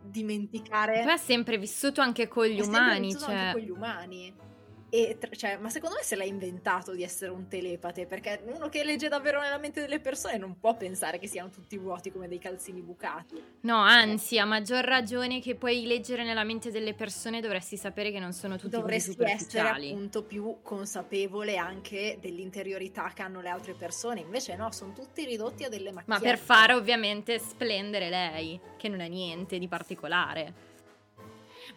[0.02, 1.02] dimenticare...
[1.02, 3.34] Poi ha sempre vissuto anche con gli umani, vissuto cioè...
[3.34, 4.34] anche con gli umani.
[4.94, 8.84] E, cioè, ma secondo me se l'ha inventato di essere un telepate, perché uno che
[8.84, 12.38] legge davvero nella mente delle persone non può pensare che siano tutti vuoti come dei
[12.38, 13.42] calzini bucati.
[13.62, 18.20] No, anzi, a maggior ragione che puoi leggere nella mente delle persone dovresti sapere che
[18.20, 19.90] non sono tutti così Dovresti essere superficiali.
[19.90, 25.64] appunto più consapevole anche dell'interiorità che hanno le altre persone, invece no, sono tutti ridotti
[25.64, 26.36] a delle Ma macchiette.
[26.36, 30.73] per fare ovviamente splendere lei, che non è niente di particolare.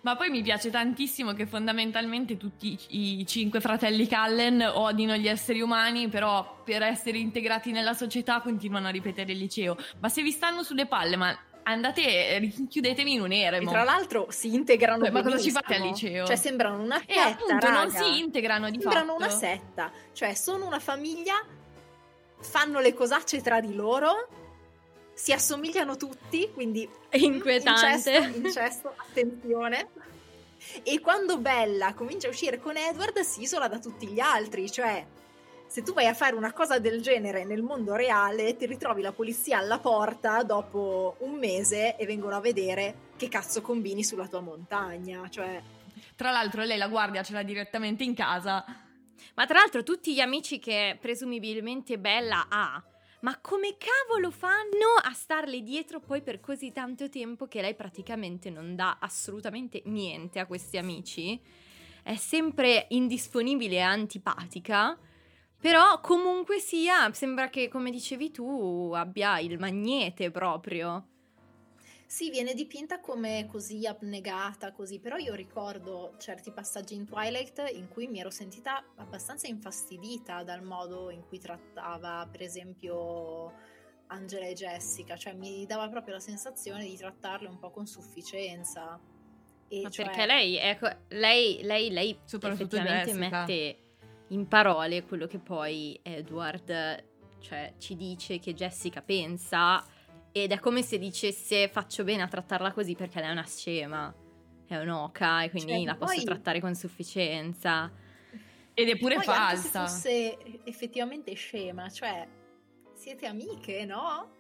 [0.08, 5.60] Ma poi mi piace tantissimo che fondamentalmente tutti i cinque fratelli Cullen odino gli esseri
[5.60, 9.76] umani, però per essere integrati nella società continuano a ripetere il liceo.
[10.00, 13.70] Ma se vi stanno sulle palle, ma andate, eh, chiudetemi in un E eremo.
[13.70, 16.26] tra l'altro si integrano Beh, ma cosa ci fate al liceo?
[16.26, 18.02] Cioè sembrano una E setta, appunto non raga.
[18.02, 19.24] si integrano di Sembrano fatto.
[19.26, 21.36] una setta, cioè sono una famiglia,
[22.40, 24.30] fanno le cosacce tra di loro,
[25.18, 28.12] si assomigliano tutti, quindi Inquietante.
[28.12, 29.88] Incesto, incesto, attenzione.
[30.84, 35.04] E quando Bella comincia a uscire con Edward si isola da tutti gli altri, cioè
[35.66, 39.12] se tu vai a fare una cosa del genere nel mondo reale, ti ritrovi la
[39.12, 44.42] polizia alla porta dopo un mese e vengono a vedere che cazzo combini sulla tua
[44.42, 45.60] montagna, cioè
[46.16, 48.64] Tra l'altro lei la guardia ce l'ha direttamente in casa.
[49.34, 52.84] Ma tra l'altro tutti gli amici che presumibilmente Bella ha,
[53.22, 58.50] ma come cavolo fanno a starle dietro poi per così tanto tempo che lei praticamente
[58.50, 61.42] non dà assolutamente niente a questi amici?
[62.04, 64.98] È sempre indisponibile e antipatica.
[65.60, 71.17] Però comunque sia, sembra che come dicevi tu abbia il magnete proprio.
[72.08, 77.90] Sì, viene dipinta come così abnegata, così, però io ricordo certi passaggi in Twilight in
[77.90, 83.54] cui mi ero sentita abbastanza infastidita dal modo in cui trattava, per esempio,
[84.08, 88.98] Angela e Jessica, cioè mi dava proprio la sensazione di trattarle un po' con sufficienza.
[89.68, 93.78] E Ma cioè- perché lei, ecco, lei, lei, lei Soprattutto effettivamente mette
[94.30, 97.04] in parole quello che poi Edward
[97.40, 99.84] cioè, ci dice che Jessica pensa
[100.32, 104.14] ed è come se dicesse faccio bene a trattarla così perché lei è una scema,
[104.68, 107.92] è un'oca e quindi Cioè, la posso poi- trattare con sufficienza.
[108.74, 109.88] Ed è pure Poi anche se falsa.
[109.88, 112.28] fosse effettivamente scema, cioè
[112.94, 114.36] siete amiche, no?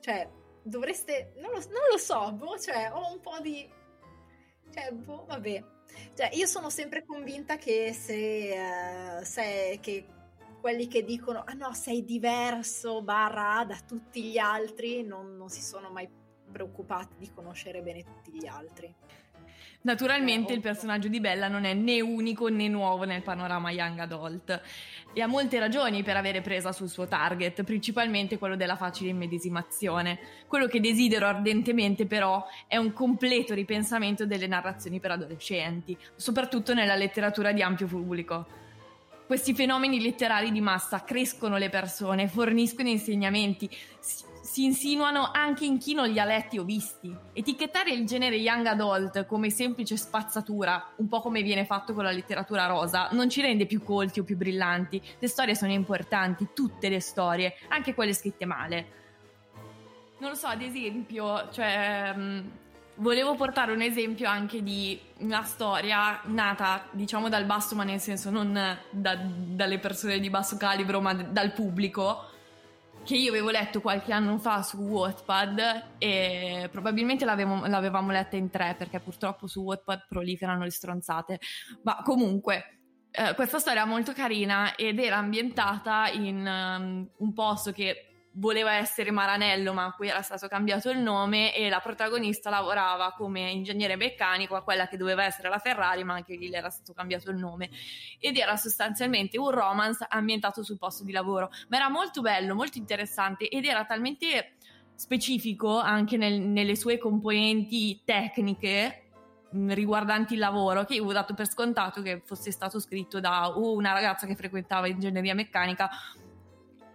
[0.00, 0.28] Cioè,
[0.62, 3.66] dovreste, non lo, non lo so, boh, cioè, ho un po' di...
[4.74, 5.64] Cioè, boh, vabbè.
[6.14, 10.06] Cioè, io sono sempre convinta che se, eh, se- che
[10.60, 15.62] quelli che dicono, ah no, sei diverso, barra, da tutti gli altri, non, non si
[15.62, 16.08] sono mai
[16.50, 18.94] preoccupati di conoscere bene tutti gli altri.
[19.86, 24.60] Naturalmente il personaggio di Bella non è né unico né nuovo nel panorama young adult
[25.12, 30.18] e ha molte ragioni per avere presa sul suo target, principalmente quello della facile immedesimazione.
[30.48, 36.96] Quello che desidero ardentemente però è un completo ripensamento delle narrazioni per adolescenti, soprattutto nella
[36.96, 38.65] letteratura di ampio pubblico.
[39.26, 43.68] Questi fenomeni letterari di massa crescono le persone, forniscono insegnamenti,
[43.98, 47.12] si, si insinuano anche in chi non li ha letti o visti.
[47.32, 52.12] Etichettare il genere young adult come semplice spazzatura, un po' come viene fatto con la
[52.12, 55.02] letteratura rosa, non ci rende più colti o più brillanti.
[55.18, 58.86] Le storie sono importanti, tutte le storie, anche quelle scritte male.
[60.18, 62.50] Non lo so, ad esempio, cioè, mh,
[62.96, 68.30] volevo portare un esempio anche di una storia nata, diciamo, dal basso, ma nel senso
[68.30, 68.52] non
[68.90, 72.30] da- dalle persone di basso calibro, ma dal pubblico,
[73.04, 78.50] che io avevo letto qualche anno fa su Wattpad e probabilmente l'avevo- l'avevamo letta in
[78.50, 81.40] tre, perché purtroppo su Wattpad proliferano le stronzate.
[81.82, 82.78] Ma comunque,
[83.12, 88.05] eh, questa storia è molto carina ed era ambientata in um, un posto che
[88.38, 93.12] voleva essere Maranello, ma a cui era stato cambiato il nome e la protagonista lavorava
[93.12, 96.92] come ingegnere meccanico a quella che doveva essere la Ferrari, ma anche lì era stato
[96.92, 97.70] cambiato il nome.
[98.18, 102.78] Ed era sostanzialmente un romance ambientato sul posto di lavoro, ma era molto bello, molto
[102.78, 104.52] interessante ed era talmente
[104.94, 109.04] specifico anche nel- nelle sue componenti tecniche
[109.50, 113.52] mh, riguardanti il lavoro che io avevo dato per scontato che fosse stato scritto da
[113.54, 115.90] una ragazza che frequentava ingegneria meccanica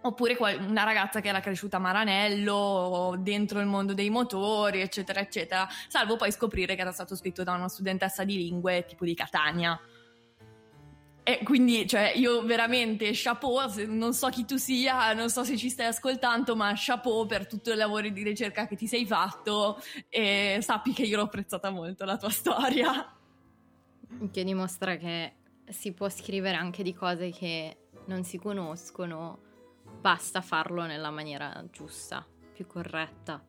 [0.02, 5.68] oppure una ragazza che era cresciuta a Maranello dentro il mondo dei motori eccetera eccetera
[5.88, 9.80] salvo poi scoprire che era stato scritto da una studentessa di lingue tipo di Catania
[11.24, 15.70] e quindi, cioè, io veramente chapeau, non so chi tu sia, non so se ci
[15.70, 20.58] stai ascoltando, ma chapeau per tutto il lavoro di ricerca che ti sei fatto e
[20.60, 23.14] sappi che io l'ho apprezzata molto la tua storia.
[24.32, 25.34] Che dimostra che
[25.68, 27.76] si può scrivere anche di cose che
[28.06, 29.51] non si conoscono,
[30.02, 33.42] basta farlo nella maniera giusta, più corretta.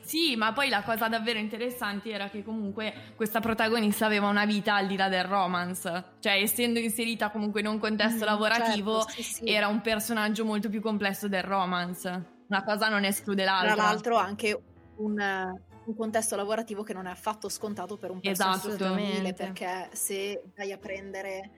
[0.00, 4.74] Sì, ma poi la cosa davvero interessante era che comunque questa protagonista aveva una vita
[4.74, 9.12] al di là del romance, cioè essendo inserita comunque in un contesto Mm, lavorativo certo,
[9.12, 9.44] sì, sì.
[9.52, 12.36] era un personaggio molto più complesso del romance.
[12.48, 13.74] Una cosa non esclude l'altra.
[13.74, 14.58] Tra l'altro anche
[14.96, 15.20] un,
[15.84, 18.84] un contesto lavorativo che non è affatto scontato per un personaggio Esatto.
[18.86, 21.57] femminile, perché se vai a prendere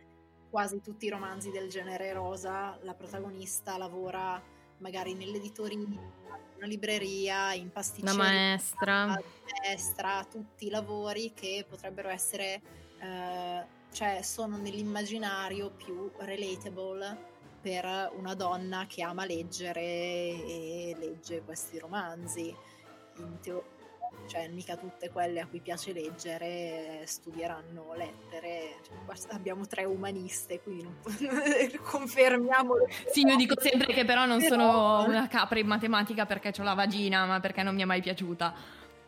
[0.50, 4.42] quasi tutti i romanzi del genere rosa, la protagonista lavora
[4.78, 5.98] magari nell'editoria, in
[6.56, 9.06] una libreria, in Una pasticceria, maestra.
[9.62, 12.60] maestra, tutti i lavori che potrebbero essere,
[12.98, 17.28] eh, cioè sono nell'immaginario più relatable
[17.60, 22.54] per una donna che ama leggere e legge questi romanzi.
[23.16, 23.68] In teoria,
[24.30, 28.76] cioè mica tutte quelle a cui piace leggere studieranno lettere.
[28.86, 30.94] Cioè, abbiamo tre umaniste, quindi non
[31.82, 32.74] confermiamo.
[33.10, 36.62] Sì, io dico sempre che però non Però- sono una capra in matematica perché ho
[36.62, 38.54] la vagina, ma perché non mi è mai piaciuta.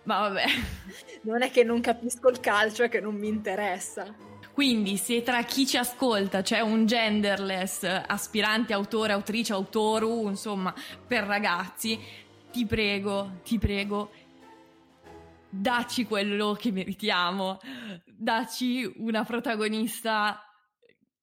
[0.04, 0.44] Ma vabbè.
[1.22, 4.12] Non è che non capisco il calcio, è che non mi interessa.
[4.52, 10.74] Quindi, se tra chi ci ascolta c'è un genderless aspirante autore, autrice, autoru, insomma,
[11.06, 11.98] per ragazzi,
[12.50, 14.10] ti prego, ti prego,
[15.52, 17.58] dacci quello che meritiamo.
[18.06, 20.40] Dacci una protagonista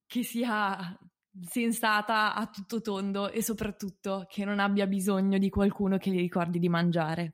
[0.06, 0.98] che sia
[1.42, 6.60] sensata a tutto tondo e soprattutto che non abbia bisogno di qualcuno che gli ricordi
[6.60, 7.34] di mangiare.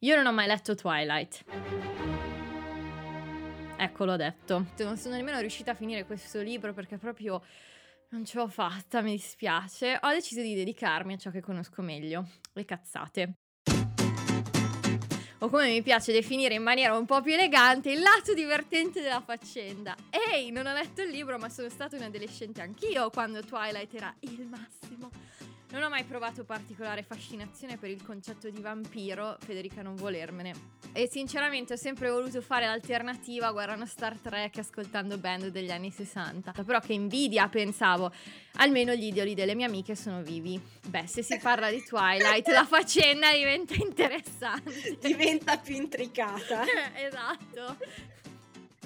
[0.00, 2.03] Io non ho mai letto Twilight.
[3.84, 4.66] Ecco l'ho detto.
[4.78, 7.42] Non sono nemmeno riuscita a finire questo libro perché proprio
[8.10, 9.98] non ce l'ho fatta, mi dispiace.
[10.02, 13.34] Ho deciso di dedicarmi a ciò che conosco meglio, le cazzate.
[15.38, 19.20] O come mi piace definire in maniera un po' più elegante, il lato divertente della
[19.20, 19.94] faccenda.
[20.08, 24.14] Ehi, non ho letto il libro, ma sono stata un adolescente anch'io quando Twilight era
[24.20, 25.10] il massimo.
[25.74, 30.52] Non ho mai provato particolare fascinazione per il concetto di vampiro, Federica non volermene.
[30.92, 36.52] E sinceramente ho sempre voluto fare l'alternativa guardando Star Trek ascoltando band degli anni 60.
[36.64, 38.12] Però che invidia, pensavo.
[38.58, 40.60] Almeno gli idoli delle mie amiche sono vivi.
[40.86, 44.96] Beh, se si parla di Twilight, la faccenda diventa interessante.
[45.00, 46.62] Diventa più intricata.
[46.94, 47.76] esatto.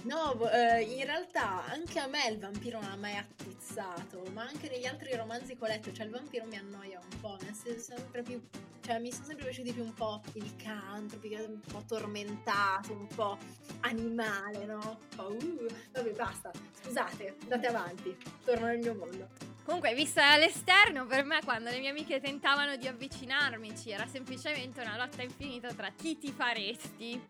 [0.03, 4.69] No, eh, in realtà anche a me il vampiro non ha mai attizzato, ma anche
[4.71, 7.79] negli altri romanzi che ho letto, cioè il vampiro mi annoia un po', mi è
[7.79, 8.41] sempre più,
[8.81, 13.37] cioè mi sono sempre piaciuti più un po' il canto, un po' tormentato, un po'
[13.81, 14.99] animale, no?
[15.17, 19.29] Un uh, vabbè basta, scusate, andate avanti, torno nel mio mondo.
[19.65, 24.97] Comunque, vista dall'esterno, per me quando le mie amiche tentavano di avvicinarmici era semplicemente una
[24.97, 27.21] lotta infinita tra chi ti faresti.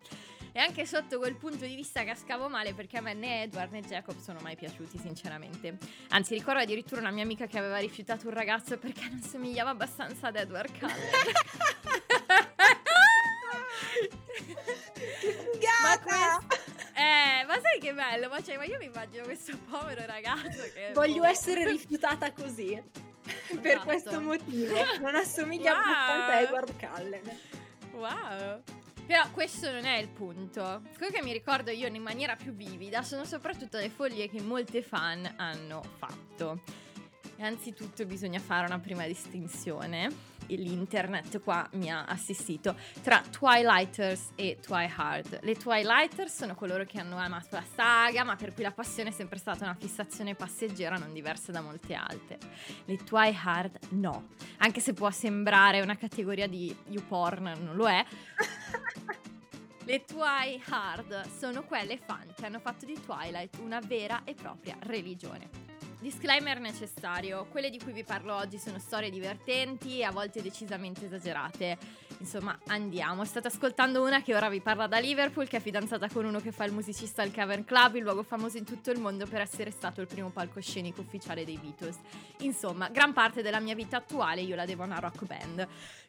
[0.52, 3.82] E anche sotto quel punto di vista cascavo male perché a me né Edward né
[3.82, 5.78] Jacob sono mai piaciuti, sinceramente.
[6.08, 10.28] Anzi, ricordo addirittura una mia amica che aveva rifiutato un ragazzo perché non somigliava abbastanza
[10.28, 10.96] ad Edward Cullen.
[15.20, 16.40] che figata!
[16.94, 18.28] Eh, ma sai che bello?
[18.28, 20.90] Ma, cioè, ma io mi immagino questo povero ragazzo che...
[20.92, 22.72] Voglio essere rifiutata così.
[22.72, 23.60] Esatto.
[23.60, 24.74] Per questo motivo.
[25.00, 25.80] Non assomiglia wow.
[25.80, 27.38] abbastanza a Edward Cullen.
[27.92, 28.62] Wow.
[29.08, 30.82] Però questo non è il punto.
[30.98, 34.82] Quello che mi ricordo io in maniera più vivida sono soprattutto le follie che molte
[34.82, 36.60] fan hanno fatto.
[37.38, 45.40] Anzitutto bisogna fare una prima distinzione l'internet qua mi ha assistito tra Twilighters e Twihard.
[45.42, 49.12] Le Twilighters sono coloro che hanno amato la saga, ma per cui la passione è
[49.12, 52.38] sempre stata una fissazione passeggera non diversa da molte altre.
[52.84, 54.28] Le Twihard no,
[54.58, 58.04] anche se può sembrare una categoria di YouPorn, non lo è.
[59.84, 65.67] Le Twihard sono quelle fan che hanno fatto di Twilight una vera e propria religione.
[66.00, 71.06] Disclaimer necessario, quelle di cui vi parlo oggi sono storie divertenti e a volte decisamente
[71.06, 71.76] esagerate.
[72.18, 73.24] Insomma, andiamo.
[73.24, 76.52] State ascoltando una che ora vi parla da Liverpool, che è fidanzata con uno che
[76.52, 79.72] fa il musicista al Cavern Club, il luogo famoso in tutto il mondo per essere
[79.72, 81.98] stato il primo palcoscenico ufficiale dei Beatles.
[82.42, 85.66] Insomma, gran parte della mia vita attuale io la devo a una rock band.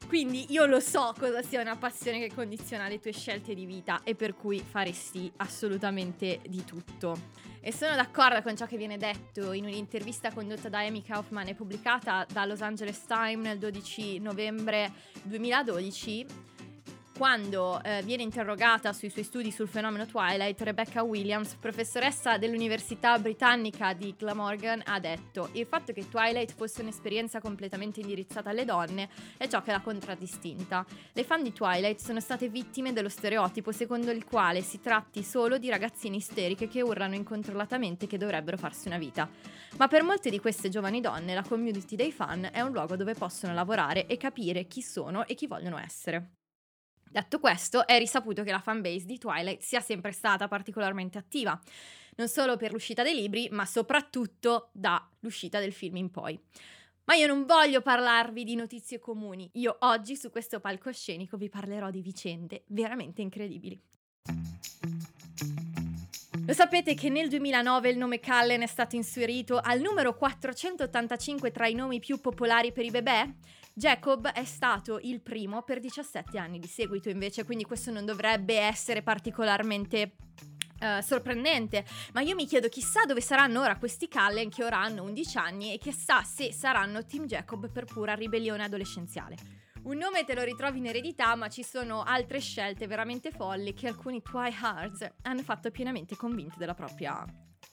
[0.08, 4.02] Quindi io lo so cosa sia una passione che condiziona le tue scelte di vita
[4.04, 7.48] e per cui faresti assolutamente di tutto.
[7.62, 11.56] E sono d'accordo con ciò che viene detto in un'intervista condotta da Amy Kaufman e
[11.56, 14.92] pubblicata da Los Angeles Times nel 12 novembre
[15.24, 16.26] 2012
[17.20, 23.92] quando eh, viene interrogata sui suoi studi sul fenomeno Twilight, Rebecca Williams, professoressa dell'Università Britannica
[23.92, 29.50] di Glamorgan, ha detto: Il fatto che Twilight fosse un'esperienza completamente indirizzata alle donne è
[29.50, 30.86] ciò che l'ha contraddistinta.
[31.12, 35.58] Le fan di Twilight sono state vittime dello stereotipo secondo il quale si tratti solo
[35.58, 39.30] di ragazzine isteriche che urlano incontrollatamente che dovrebbero farsi una vita.
[39.76, 43.14] Ma per molte di queste giovani donne, la community dei fan è un luogo dove
[43.14, 46.39] possono lavorare e capire chi sono e chi vogliono essere.
[47.12, 51.60] Detto questo, è risaputo che la fanbase di Twilight sia sempre stata particolarmente attiva,
[52.18, 56.40] non solo per l'uscita dei libri, ma soprattutto dall'uscita del film in poi.
[57.06, 61.90] Ma io non voglio parlarvi di notizie comuni, io oggi su questo palcoscenico vi parlerò
[61.90, 63.82] di vicende veramente incredibili.
[66.46, 71.68] Lo sapete che nel 2009 il nome Cullen è stato inserito al numero 485 tra
[71.68, 73.34] i nomi più popolari per i bebè?
[73.74, 78.58] Jacob è stato il primo per 17 anni di seguito invece, quindi questo non dovrebbe
[78.58, 80.16] essere particolarmente
[80.80, 85.04] Uh, sorprendente, ma io mi chiedo chissà dove saranno ora questi Cullen che ora hanno
[85.04, 89.36] 11 anni e chissà se saranno Team Jacob per pura ribellione adolescenziale.
[89.84, 93.88] Un nome te lo ritrovi in eredità, ma ci sono altre scelte veramente folli che
[93.88, 97.26] alcuni Twihards hanno fatto pienamente convinte della propria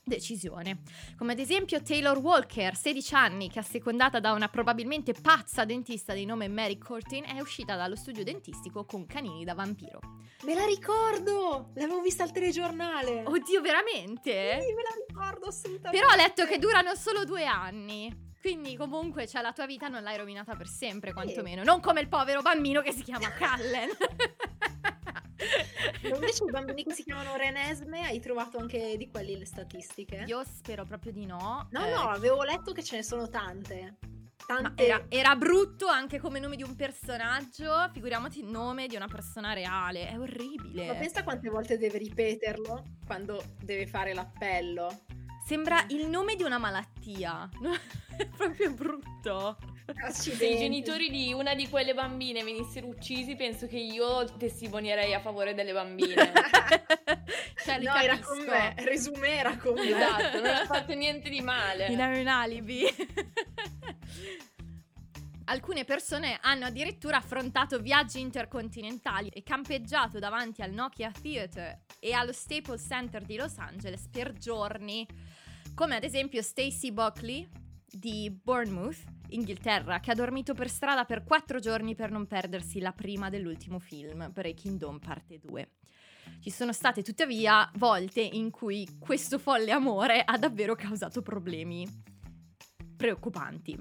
[0.06, 0.78] decisione.
[1.16, 6.24] Come ad esempio Taylor Walker, 16 anni, che assecondata da una probabilmente pazza dentista di
[6.24, 9.98] nome Mary Curtin, è uscita dallo studio dentistico con canini da vampiro.
[10.44, 11.70] Me la ricordo!
[11.74, 13.24] L'avevo vista al telegiornale!
[13.26, 14.60] Oddio, veramente?
[14.60, 15.98] Sì, me la ricordo assolutamente!
[15.98, 18.24] Però ho letto che durano solo due anni.
[18.40, 21.64] Quindi comunque cioè, la tua vita non l'hai rovinata per sempre, quantomeno.
[21.64, 23.90] Non come il povero bambino che si chiama Cullen.
[26.02, 30.24] Invece i bambini che si chiamano Renesme hai trovato anche di quelli le statistiche?
[30.26, 31.68] Io spero proprio di no.
[31.70, 31.90] No, eh...
[31.90, 33.98] no, avevo letto che ce ne sono tante.
[34.46, 34.84] tante...
[34.84, 39.52] Era, era brutto anche come nome di un personaggio, figuriamoci il nome di una persona
[39.52, 40.86] reale, è orribile.
[40.86, 45.04] Ma pensa quante volte deve ripeterlo quando deve fare l'appello.
[45.46, 47.48] Sembra il nome di una malattia,
[48.16, 49.56] è proprio brutto.
[50.10, 55.20] Se i genitori di una di quelle bambine venissero uccisi, penso che io testimonierei a
[55.20, 56.14] favore delle bambine.
[57.64, 59.88] cioè, no, era con me, resume era con me.
[59.88, 61.86] Esatto, non ha fatto niente di male.
[61.92, 62.84] In un alibi.
[65.48, 72.32] Alcune persone hanno addirittura affrontato viaggi intercontinentali e campeggiato davanti al Nokia Theatre e allo
[72.32, 75.06] Staples Center di Los Angeles per giorni,
[75.74, 77.48] come ad esempio Stacey Buckley
[77.88, 78.98] di Bournemouth,
[79.30, 83.78] Inghilterra, che ha dormito per strada per quattro giorni per non perdersi la prima dell'ultimo
[83.78, 85.70] film, Breaking Dawn parte 2.
[86.40, 92.14] Ci sono state tuttavia volte in cui questo folle amore ha davvero causato problemi
[92.96, 93.78] preoccupanti.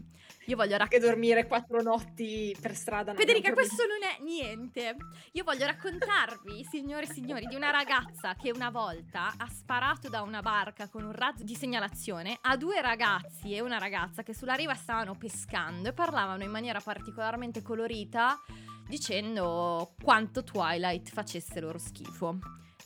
[0.48, 1.02] Io voglio raccontare.
[1.02, 3.12] Che dormire quattro notti per strada.
[3.12, 4.96] Non Federica, questo non è niente.
[5.32, 10.22] Io voglio raccontarvi, signore e signori, di una ragazza che una volta ha sparato da
[10.22, 14.54] una barca con un razzo di segnalazione a due ragazzi e una ragazza che sulla
[14.54, 18.40] riva stavano pescando e parlavano in maniera particolarmente colorita
[18.88, 22.38] dicendo quanto Twilight facesse loro schifo.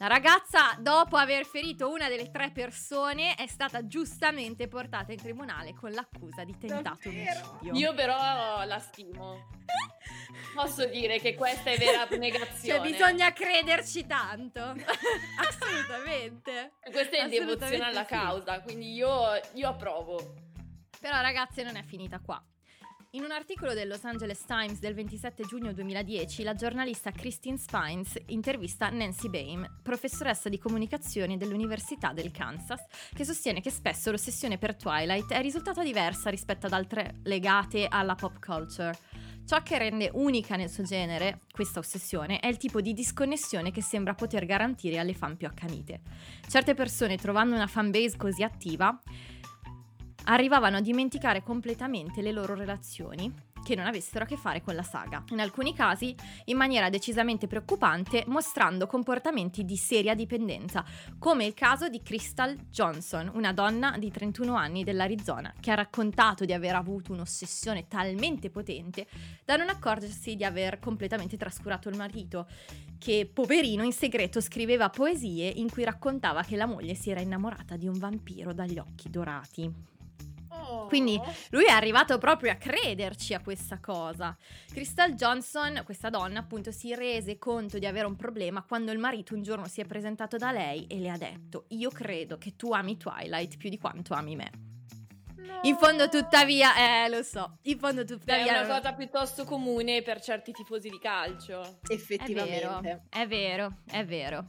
[0.01, 5.73] La ragazza, dopo aver ferito una delle tre persone, è stata giustamente portata in tribunale
[5.73, 7.73] con l'accusa di tentato omicidio.
[7.73, 9.49] Io però la stimo.
[10.55, 12.79] Posso dire che questa è vera abnegazione.
[12.79, 14.61] Cioè, bisogna crederci tanto.
[15.37, 16.75] Assolutamente.
[16.89, 18.13] Questa è devozione alla sì.
[18.13, 20.33] causa, quindi io, io approvo.
[20.97, 22.41] Però, ragazzi, non è finita qua.
[23.13, 28.15] In un articolo del Los Angeles Times del 27 giugno 2010, la giornalista Christine Spines
[28.27, 34.75] intervista Nancy Bain, professoressa di comunicazione dell'Università del Kansas, che sostiene che spesso l'ossessione per
[34.75, 38.95] Twilight è risultata diversa rispetto ad altre legate alla pop culture.
[39.43, 43.81] Ciò che rende unica nel suo genere questa ossessione è il tipo di disconnessione che
[43.81, 46.01] sembra poter garantire alle fan più accanite.
[46.47, 49.01] Certe persone, trovando una fanbase così attiva,
[50.29, 54.83] arrivavano a dimenticare completamente le loro relazioni che non avessero a che fare con la
[54.83, 55.23] saga.
[55.29, 56.15] In alcuni casi,
[56.45, 60.83] in maniera decisamente preoccupante, mostrando comportamenti di seria dipendenza,
[61.17, 66.45] come il caso di Crystal Johnson, una donna di 31 anni dell'Arizona, che ha raccontato
[66.45, 69.07] di aver avuto un'ossessione talmente potente
[69.43, 72.47] da non accorgersi di aver completamente trascurato il marito,
[72.97, 77.75] che poverino in segreto scriveva poesie in cui raccontava che la moglie si era innamorata
[77.75, 79.97] di un vampiro dagli occhi dorati.
[80.87, 81.19] Quindi
[81.51, 84.35] lui è arrivato proprio a crederci a questa cosa.
[84.71, 89.33] Crystal Johnson, questa donna, appunto, si rese conto di avere un problema quando il marito
[89.33, 92.71] un giorno si è presentato da lei e le ha detto: Io credo che tu
[92.71, 94.51] ami Twilight più di quanto ami me.
[95.35, 95.59] No.
[95.63, 97.57] In fondo, tuttavia, eh, lo so.
[97.63, 98.61] In fondo, tuttavia.
[98.61, 101.79] È una cosa piuttosto comune per certi tifosi di calcio.
[101.87, 103.05] Effettivamente.
[103.09, 103.77] È vero, è vero.
[103.89, 104.45] È vero.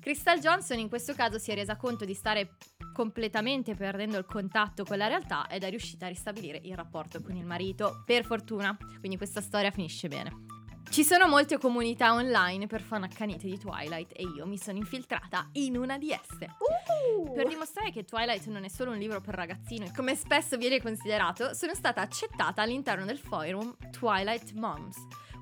[0.00, 2.56] Crystal Johnson in questo caso si è resa conto di stare
[2.92, 7.36] completamente perdendo il contatto con la realtà ed è riuscita a ristabilire il rapporto con
[7.36, 8.76] il marito, per fortuna.
[8.98, 10.44] Quindi questa storia finisce bene.
[10.88, 15.48] Ci sono molte comunità online per fan accanite di Twilight e io mi sono infiltrata
[15.52, 16.48] in una di esse.
[16.58, 17.32] Uh!
[17.34, 21.52] Per dimostrare che Twilight non è solo un libro per ragazzino, come spesso viene considerato,
[21.52, 24.96] sono stata accettata all'interno del forum Twilight Moms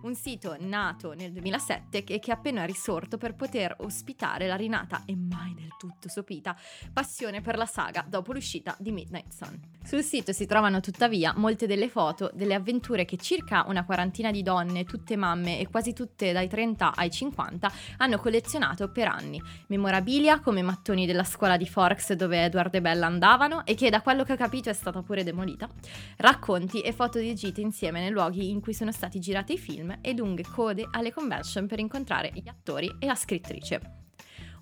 [0.05, 5.03] un sito nato nel 2007 e che è appena risorto per poter ospitare la rinata
[5.07, 6.57] e mai del tutto sopita
[6.93, 9.61] passione per la saga dopo l'uscita di Midnight Sun.
[9.83, 14.43] Sul sito si trovano tuttavia molte delle foto delle avventure che circa una quarantina di
[14.43, 19.41] donne, tutte mamme e quasi tutte dai 30 ai 50, hanno collezionato per anni.
[19.69, 24.03] Memorabilia come mattoni della scuola di Forks dove Edward e Bella andavano e che da
[24.03, 25.69] quello che ho capito è stata pure demolita.
[26.17, 29.93] Racconti e foto di gite insieme nei luoghi in cui sono stati girati i film
[30.01, 34.03] e lunghe code alle convention per incontrare gli attori e la scrittrice.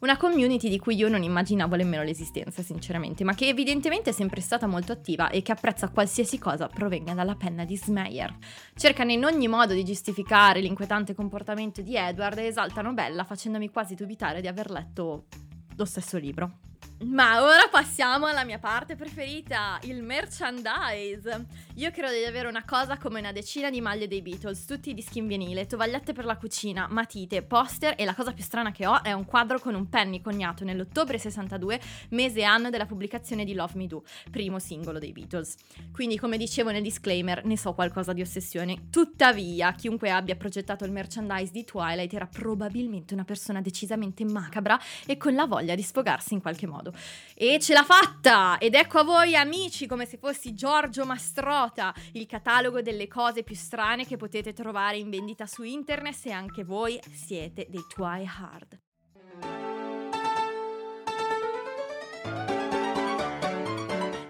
[0.03, 4.41] Una community di cui io non immaginavo nemmeno l'esistenza, sinceramente, ma che evidentemente è sempre
[4.41, 8.37] stata molto attiva e che apprezza qualsiasi cosa provenga dalla penna di Smeyer.
[8.75, 13.95] Cercano in ogni modo di giustificare l'inquietante comportamento di Edward e esaltano Bella facendomi quasi
[13.95, 15.27] dubitare di aver letto
[15.77, 16.72] lo stesso libro.
[17.05, 21.47] Ma ora passiamo alla mia parte preferita, il merchandise.
[21.75, 24.95] Io credo di avere una cosa come una decina di maglie dei Beatles, tutti i
[24.95, 28.87] dischi in vinile, tovagliette per la cucina, matite, poster e la cosa più strana che
[28.87, 31.81] ho è un quadro con un penny coniato nell'ottobre 62,
[32.11, 35.57] mese e anno della pubblicazione di Love Me Do, primo singolo dei Beatles.
[35.93, 38.91] Quindi, come dicevo nel disclaimer, ne so qualcosa di ossessione.
[38.91, 45.17] Tuttavia, chiunque abbia progettato il merchandise di Twilight era probabilmente una persona decisamente macabra e
[45.17, 46.72] con la voglia di sfogarsi in qualche modo.
[46.73, 46.95] Sbagliato.
[47.35, 48.59] E ce l'ha fatta!
[48.59, 53.55] Ed ecco a voi amici come se fossi Giorgio Mastrota, il catalogo delle cose più
[53.55, 58.81] strane che potete trovare in vendita su internet se anche voi siete dei Twi Hard.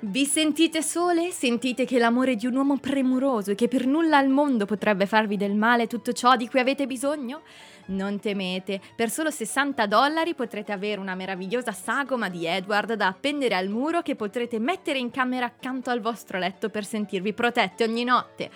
[0.04, 1.30] Vi sentite sole?
[1.30, 5.38] Sentite che l'amore di un uomo premuroso e che per nulla al mondo potrebbe farvi
[5.38, 7.40] del male tutto ciò di cui avete bisogno?
[7.86, 13.54] Non temete, per solo 60 dollari potrete avere una meravigliosa sagoma di Edward da appendere
[13.54, 18.04] al muro che potrete mettere in camera accanto al vostro letto per sentirvi protetti ogni
[18.04, 18.50] notte.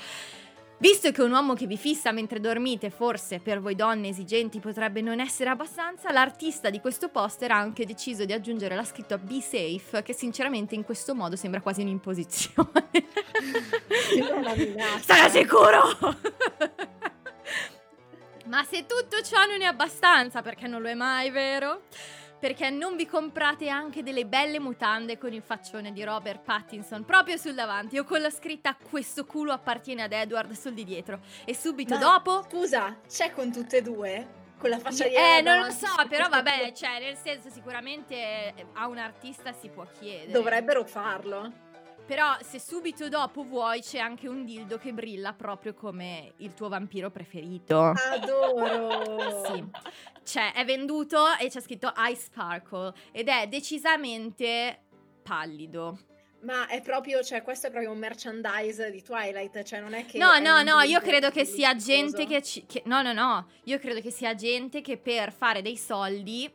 [0.79, 5.01] Visto che un uomo che vi fissa mentre dormite forse per voi donne esigenti potrebbe
[5.01, 9.41] non essere abbastanza, l'artista di questo poster ha anche deciso di aggiungere la scritta Be
[9.41, 12.69] Safe, che sinceramente in questo modo sembra quasi un'imposizione.
[15.01, 15.81] Stai sicuro?
[18.47, 21.83] Ma se tutto ciò non è abbastanza, perché non lo è mai, vero?
[22.39, 27.39] Perché non vi comprate anche delle belle mutande con il faccione di Robert Pattinson proprio
[27.39, 31.55] sul davanti o con la scritta questo culo appartiene ad Edward sul di dietro e
[31.55, 34.29] subito Ma, dopo Scusa, c'è con tutte e due?
[34.59, 38.87] Con la faccia di Eh, non lo so, però vabbè, cioè nel senso sicuramente a
[38.87, 40.31] un artista si può chiedere.
[40.31, 41.53] Dovrebbero farlo.
[42.07, 46.69] Però se subito dopo vuoi c'è anche un dildo che brilla proprio come il tuo
[46.69, 47.79] vampiro preferito.
[47.81, 48.95] Adoro.
[49.47, 49.65] Sì.
[50.23, 54.83] Cioè, è venduto e c'è scritto I Sparkle ed è decisamente
[55.23, 55.99] pallido.
[56.43, 60.19] Ma è proprio, cioè, questo è proprio un merchandise di Twilight, cioè non è che...
[60.19, 63.49] No, è no, no, io credo che sia gente che, ci- che- No, no, no.
[63.65, 66.53] Io credo che sia gente che per fare dei soldi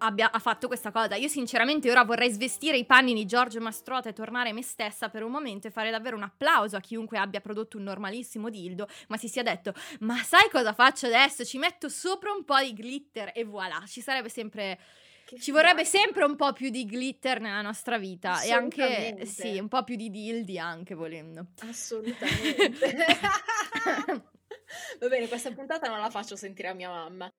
[0.00, 1.14] abbia, ha fatto questa cosa.
[1.16, 5.22] Io sinceramente ora vorrei svestire i panni di Giorgio Mastrota e tornare me stessa per
[5.22, 9.16] un momento e fare davvero un applauso a chiunque abbia prodotto un normalissimo dildo, ma
[9.16, 11.44] si sia detto, ma sai cosa faccio adesso?
[11.44, 14.78] Ci metto sopra un po' di glitter e voilà, ci sarebbe sempre...
[15.38, 19.68] Ci vorrebbe sempre un po' più di glitter nella nostra vita e anche, sì, un
[19.68, 21.50] po' più di dildi anche volendo.
[21.60, 22.96] Assolutamente.
[24.98, 27.32] Va bene, questa puntata non la faccio sentire a mia mamma.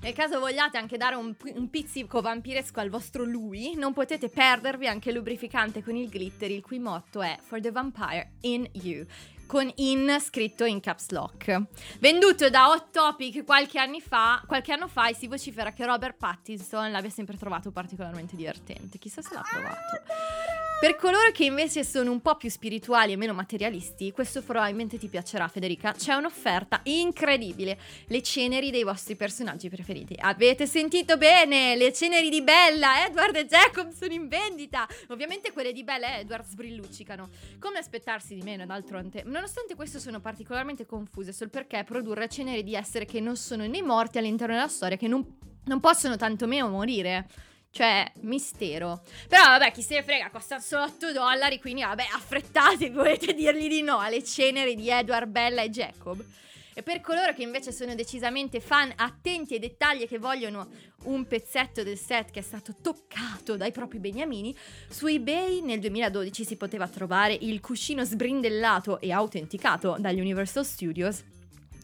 [0.00, 4.86] Nel caso vogliate anche dare un, un pizzico vampiresco al vostro lui, non potete perdervi
[4.86, 9.04] anche il lubrificante con il glitter, il cui motto è For the Vampire in You.
[9.46, 11.62] Con in scritto in caps lock.
[12.00, 16.16] Venduto da Hot Topic qualche, anni fa, qualche anno fa e si vocifera che Robert
[16.16, 18.98] Pattinson l'abbia sempre trovato particolarmente divertente.
[18.98, 20.67] Chissà se l'ha provato.
[20.80, 25.08] Per coloro che invece sono un po' più spirituali e meno materialisti, questo probabilmente ti
[25.08, 27.76] piacerà Federica, c'è un'offerta incredibile,
[28.06, 30.14] le ceneri dei vostri personaggi preferiti.
[30.16, 31.74] Avete sentito bene?
[31.74, 34.86] Le ceneri di Bella, Edward e Jacob sono in vendita!
[35.08, 37.28] Ovviamente quelle di Bella e Edward sbrilluccicano.
[37.58, 39.24] Come aspettarsi di meno d'altronde?
[39.26, 43.82] Nonostante questo sono particolarmente confuse sul perché produrre ceneri di essere che non sono né
[43.82, 45.26] morti all'interno della storia che non,
[45.64, 47.26] non possono tantomeno morire.
[47.70, 49.02] Cioè, mistero.
[49.28, 53.68] Però vabbè, chi se ne frega, costano solo 8 dollari, quindi vabbè, affrettatevi, volete dirgli
[53.68, 56.24] di no alle ceneri di Edward, Bella e Jacob.
[56.78, 60.68] E per coloro che invece sono decisamente fan attenti ai dettagli e che vogliono
[61.06, 64.56] un pezzetto del set che è stato toccato dai propri beniamini,
[64.88, 71.24] su eBay nel 2012 si poteva trovare il cuscino sbrindellato e autenticato dagli Universal Studios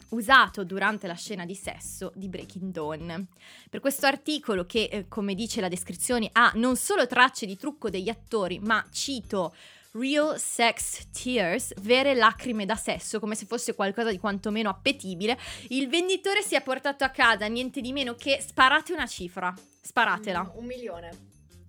[0.09, 3.27] usato durante la scena di sesso di Breaking Dawn.
[3.69, 7.89] Per questo articolo che, eh, come dice la descrizione, ha non solo tracce di trucco
[7.89, 9.53] degli attori, ma cito
[9.97, 15.39] Real sex tears, vere lacrime da sesso, come se fosse qualcosa di quantomeno appetibile.
[15.69, 19.53] Il venditore si è portato a casa niente di meno che sparate una cifra.
[19.81, 20.43] Sparatela.
[20.43, 21.09] Mm, un milione.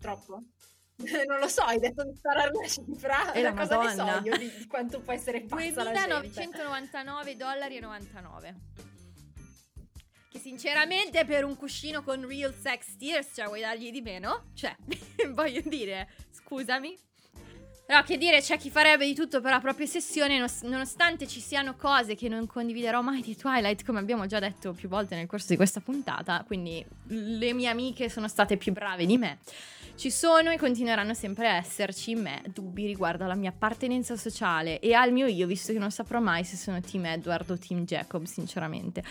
[0.01, 0.43] Troppo?
[1.27, 3.33] non lo so, hai detto di sparare una cifra.
[3.33, 4.23] E la cosa ne Madonna.
[4.23, 6.09] so io di, quanto può essere pazza la gente?
[6.09, 8.55] 2999 dollari e 99.
[10.31, 14.51] Che sinceramente per un cuscino con real sex tears, cioè vuoi dargli di meno?
[14.55, 14.75] Cioè,
[15.33, 17.05] voglio dire, scusami.
[17.87, 21.41] Però che dire, c'è chi farebbe di tutto per la propria sessione, nos- nonostante ci
[21.41, 25.29] siano cose che non condividerò mai di Twilight, come abbiamo già detto più volte nel
[25.29, 29.39] corso di questa puntata, quindi le mie amiche sono state più brave di me.
[29.97, 34.79] Ci sono e continueranno sempre a esserci in me dubbi riguardo alla mia appartenenza sociale
[34.79, 37.87] e al mio io, visto che non saprò mai se sono team Edward o team
[37.87, 39.03] Jacob, sinceramente.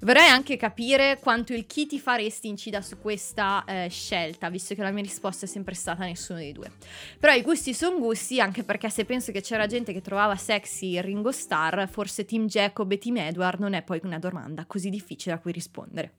[0.00, 4.80] Vorrei anche capire quanto il chi ti faresti incida su questa eh, scelta, visto che
[4.80, 6.72] la mia risposta è sempre stata nessuno dei due.
[7.18, 10.98] Però i gusti sono gusti, anche perché se penso che c'era gente che trovava sexy
[11.02, 15.34] Ringo Starr, forse team Jacob e team Edward non è poi una domanda così difficile
[15.34, 16.14] a cui rispondere.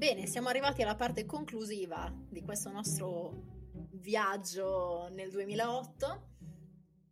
[0.00, 3.42] Bene, siamo arrivati alla parte conclusiva di questo nostro
[3.90, 6.28] viaggio nel 2008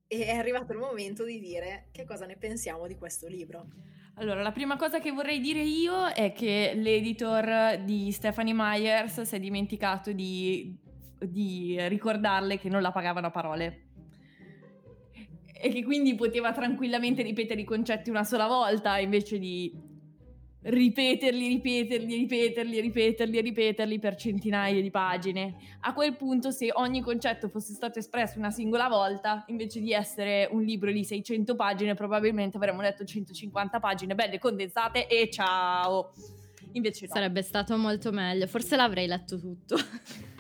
[0.07, 3.67] e è arrivato il momento di dire che cosa ne pensiamo di questo libro.
[4.15, 9.37] Allora, la prima cosa che vorrei dire io è che l'editor di Stephanie Myers si
[9.37, 10.75] è dimenticato di,
[11.21, 13.89] di ricordarle che non la pagavano a parole.
[15.61, 19.88] E che quindi poteva tranquillamente ripetere i concetti una sola volta invece di
[20.63, 25.57] ripeterli, ripeterli, ripeterli, ripeterli, ripeterli per centinaia di pagine.
[25.81, 30.49] A quel punto, se ogni concetto fosse stato espresso una singola volta, invece di essere
[30.51, 36.13] un libro di 600 pagine, probabilmente avremmo letto 150 pagine belle condensate e ciao.
[36.73, 37.15] Invece no.
[37.15, 38.47] Sarebbe stato molto meglio.
[38.47, 39.77] Forse l'avrei letto tutto.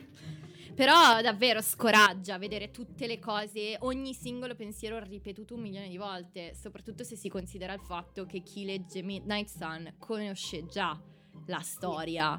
[0.78, 6.54] Però davvero scoraggia vedere tutte le cose, ogni singolo pensiero ripetuto un milione di volte,
[6.54, 10.96] soprattutto se si considera il fatto che chi legge Midnight Sun conosce già
[11.46, 12.38] la storia.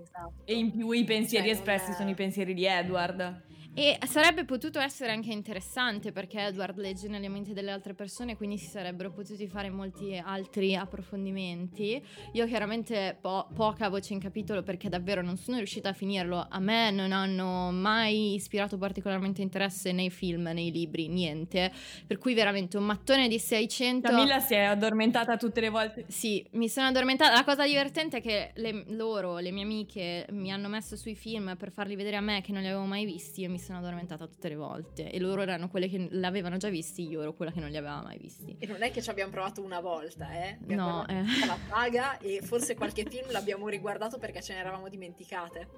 [0.00, 0.32] Esatto.
[0.46, 3.42] E in più i pensieri Cioè, espressi è- sono i pensieri di Edward.
[3.76, 8.56] E sarebbe potuto essere anche interessante perché Edward legge nelle menti delle altre persone, quindi
[8.56, 12.00] si sarebbero potuti fare molti altri approfondimenti.
[12.34, 16.46] Io chiaramente po- poca voce in capitolo perché davvero non sono riuscita a finirlo.
[16.48, 21.72] A me non hanno mai ispirato particolarmente interesse nei film, nei libri, niente.
[22.06, 24.08] Per cui veramente un mattone di 600...
[24.08, 26.04] Camilla si è addormentata tutte le volte.
[26.06, 27.34] Sì, mi sono addormentata.
[27.34, 31.56] La cosa divertente è che le- loro, le mie amiche, mi hanno messo sui film
[31.56, 34.26] per farli vedere a me che non li avevo mai visti e mi sono addormentata
[34.26, 35.10] tutte le volte.
[35.10, 38.02] E loro erano quelle che l'avevano già visti, io ero quella che non li aveva
[38.02, 38.56] mai visti.
[38.58, 40.58] E non è che ci abbiamo provato una volta, eh?
[40.60, 41.46] No, Abbiamo provato eh.
[41.46, 45.68] la saga e forse qualche film l'abbiamo riguardato perché ce ne eravamo dimenticate.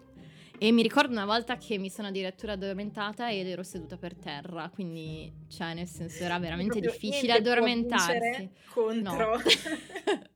[0.58, 4.70] E mi ricordo una volta che mi sono addirittura addormentata ed ero seduta per terra,
[4.72, 8.50] quindi, cioè, nel senso, era veramente difficile addormentarsi.
[8.72, 9.40] Contro.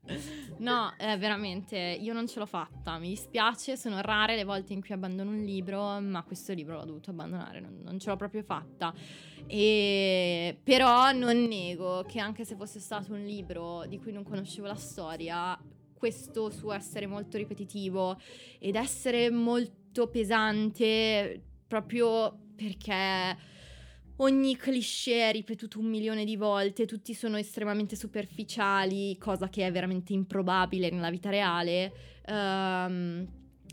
[0.57, 4.81] No, eh, veramente, io non ce l'ho fatta, mi dispiace, sono rare le volte in
[4.81, 8.43] cui abbandono un libro, ma questo libro l'ho dovuto abbandonare, non, non ce l'ho proprio
[8.43, 8.93] fatta.
[9.47, 10.59] E...
[10.61, 14.75] Però non nego che anche se fosse stato un libro di cui non conoscevo la
[14.75, 15.57] storia,
[15.93, 18.19] questo suo essere molto ripetitivo
[18.59, 23.37] ed essere molto pesante proprio perché
[24.17, 29.71] ogni cliché è ripetuto un milione di volte, tutti sono estremamente superficiali, cosa che è
[29.71, 31.91] veramente improbabile nella vita reale.
[32.25, 33.27] ehm,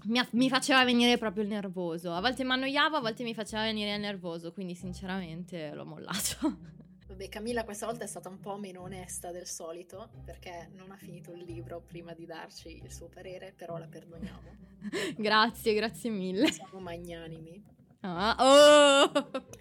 [0.05, 2.13] mi, mi faceva venire proprio il nervoso.
[2.13, 6.77] A volte mi annoiavo, a volte mi faceva venire il nervoso, quindi sinceramente l'ho mollato.
[7.19, 10.97] Vabbè, Camilla questa volta è stata un po' meno onesta del solito perché non ha
[10.97, 14.57] finito il libro prima di darci il suo parere, però la perdoniamo.
[15.19, 16.53] grazie, grazie mille.
[16.53, 17.61] Siamo magnanimi.
[18.03, 19.11] Ah, oh!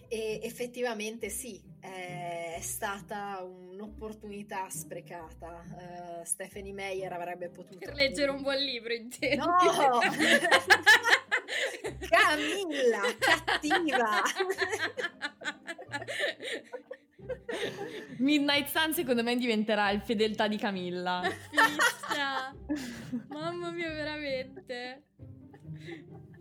[0.08, 6.22] E effettivamente sì, è stata un'opportunità sprecata.
[6.22, 7.80] Eh, Stephanie Meyer avrebbe potuto...
[7.80, 9.48] Per leggere un buon libro, intendo.
[9.48, 9.98] No!
[12.08, 14.22] Camilla, cattiva!
[18.20, 21.22] Midnight Sun secondo me diventerà il fedeltà di Camilla.
[21.52, 22.56] Fissa.
[23.30, 25.04] Mamma mia, veramente.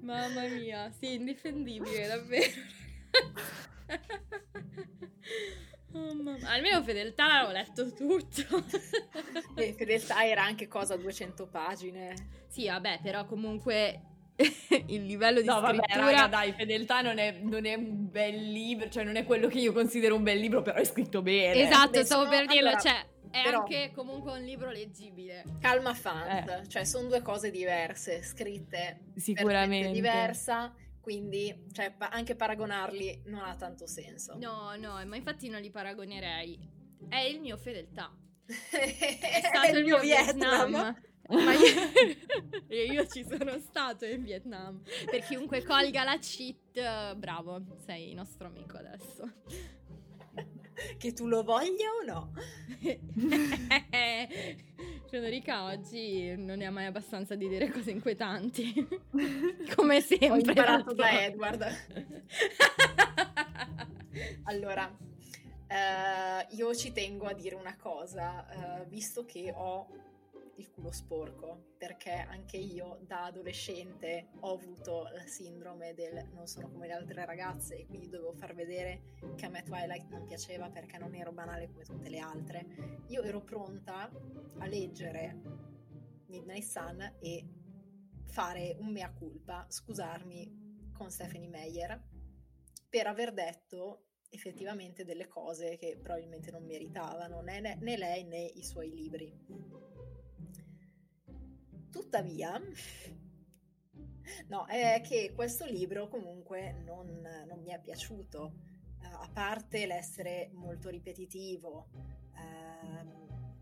[0.01, 2.53] Mamma mia, sì, indifendibile, davvero.
[5.93, 6.37] Oh.
[6.45, 8.65] Almeno fedeltà l'avevo letto tutto.
[9.55, 12.15] E fedeltà era anche cosa a 200 pagine.
[12.49, 14.16] Sì, vabbè, però comunque
[14.89, 18.51] il livello di No, vabbè, scrittura raga, dai, Fedeltà non è, non è un bel
[18.53, 21.63] libro, cioè non è quello che io considero un bel libro, però è scritto bene.
[21.63, 25.45] Esatto, Beh, stavo per dirlo, allora, cioè è però- anche comunque un libro leggibile.
[25.61, 29.93] Calma font, cioè sono due cose diverse, scritte Sicuramente.
[29.93, 34.37] diversa, quindi cioè, pa- anche paragonarli non ha tanto senso.
[34.39, 36.59] No, no, ma infatti non li paragonerei.
[37.09, 38.13] È il mio fedeltà.
[38.47, 40.95] È stato il mio Vietnam.
[41.29, 41.59] Ma io,
[42.69, 44.81] e io ci sono stato in Vietnam.
[45.11, 49.29] Per chiunque colga la cheat, bravo, sei nostro amico adesso.
[50.99, 52.33] Che tu lo voglia o no?
[55.09, 58.87] Federica oggi non ne ha mai abbastanza di dire cose inquietanti.
[59.75, 60.31] Come sempre.
[60.31, 61.25] Ho imparato da.
[61.25, 61.67] Edward.
[64.45, 64.95] allora,
[65.67, 69.89] eh, io ci tengo a dire una cosa, eh, visto che ho
[70.57, 76.71] il culo sporco, perché anche io da adolescente ho avuto la sindrome del non sono
[76.71, 80.71] come le altre ragazze e quindi dovevo far vedere che a me Twilight non piaceva
[80.71, 83.03] perché non ero banale come tutte le altre.
[83.09, 84.11] Io ero pronta
[84.59, 85.41] a leggere
[86.27, 87.45] Midnight Sun e
[88.25, 92.03] fare un mea culpa, scusarmi con Stephanie Meyer
[92.89, 98.63] per aver detto effettivamente delle cose che probabilmente non meritavano né, né- lei né i
[98.63, 99.33] suoi libri.
[101.97, 102.61] Tuttavia,
[104.49, 107.07] no, è che questo libro comunque non,
[107.47, 108.53] non mi è piaciuto,
[109.03, 111.89] Eh, a parte l'essere molto ripetitivo,
[112.35, 113.55] ehm,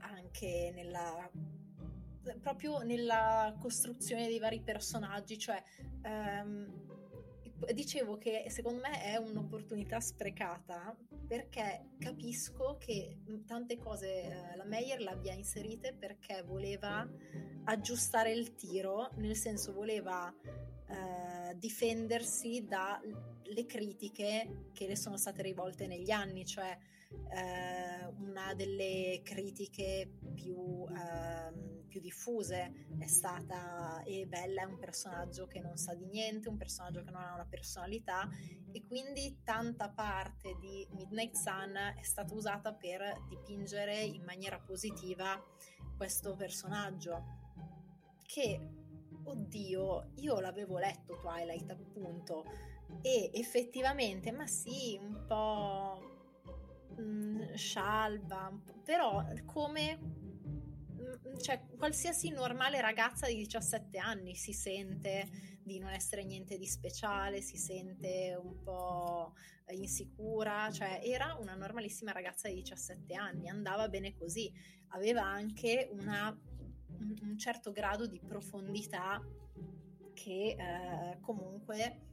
[0.00, 1.30] anche nella
[2.42, 5.62] proprio nella costruzione dei vari personaggi, cioè
[6.02, 6.99] ehm,
[7.72, 10.96] dicevo che secondo me è un'opportunità sprecata
[11.26, 17.08] perché capisco che tante cose eh, la Meyer l'abbia inserite perché voleva
[17.64, 20.34] aggiustare il tiro, nel senso voleva
[20.88, 26.76] eh, difendersi dalle critiche che le sono state rivolte negli anni, cioè
[27.10, 35.46] eh, una delle critiche più, eh, più, diffuse è stata e Bella è un personaggio
[35.46, 38.28] che non sa di niente, un personaggio che non ha una personalità
[38.70, 45.44] e quindi tanta parte di Midnight Sun è stata usata per dipingere in maniera positiva
[45.96, 47.38] questo personaggio.
[48.22, 48.60] Che
[49.24, 52.44] oddio io l'avevo letto Twilight appunto
[53.02, 56.20] e effettivamente ma sì un po'
[56.96, 58.52] mh, scialba,
[58.84, 60.19] però come
[61.40, 65.28] cioè, qualsiasi normale ragazza di 17 anni si sente
[65.62, 69.34] di non essere niente di speciale, si sente un po'
[69.70, 74.52] insicura, cioè era una normalissima ragazza di 17 anni, andava bene così,
[74.88, 76.36] aveva anche una,
[76.98, 79.22] un, un certo grado di profondità
[80.12, 82.08] che eh, comunque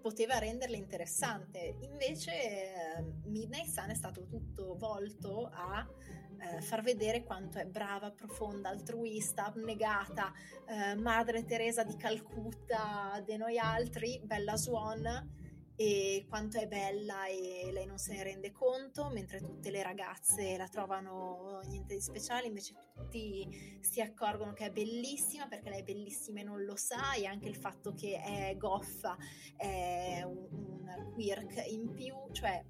[0.00, 1.76] poteva renderla interessante.
[1.80, 5.86] Invece eh, Midnight Sun è stato tutto volto a
[6.40, 10.32] eh, far vedere quanto è brava, profonda, altruista, abnegata,
[10.66, 15.46] eh, Madre Teresa di Calcutta, de noi altri, Bella Swan
[15.80, 20.56] e quanto è bella e lei non se ne rende conto, mentre tutte le ragazze
[20.56, 25.84] la trovano niente di speciale, invece tutti si accorgono che è bellissima perché lei è
[25.84, 29.16] bellissima e non lo sa e anche il fatto che è goffa
[29.56, 32.60] è un, un quirk in più, cioè...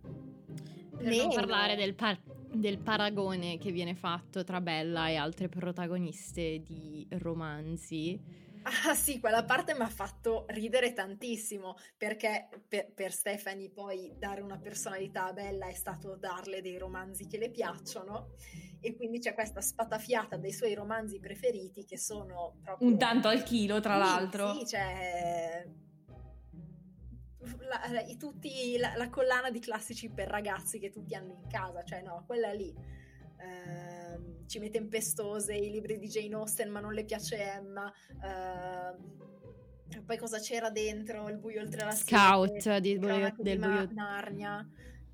[0.98, 2.20] Per non parlare del, par-
[2.52, 9.44] del paragone che viene fatto tra Bella e altre protagoniste di romanzi Ah sì, quella
[9.44, 15.68] parte mi ha fatto ridere tantissimo perché per, per, Stephanie poi dare una personalità bella
[15.68, 18.34] è stato darle dei romanzi che le piacciono
[18.80, 22.88] e quindi c'è questa spatafiata dei suoi romanzi preferiti che sono proprio...
[22.88, 24.54] Un tanto al chilo tra sì, l'altro.
[24.54, 25.66] Sì, cioè...
[27.68, 32.02] La, tutti, la, la collana di classici per ragazzi che tutti hanno in casa, cioè
[32.02, 32.74] no, quella lì.
[33.38, 37.92] Uh, Cime tempestose, i libri di Jane Austen, ma non le piace Emma.
[38.14, 41.28] Uh, poi cosa c'era dentro?
[41.28, 43.88] Il buio oltre la Scout sede, di buio, del buio.
[43.92, 44.66] Narnia.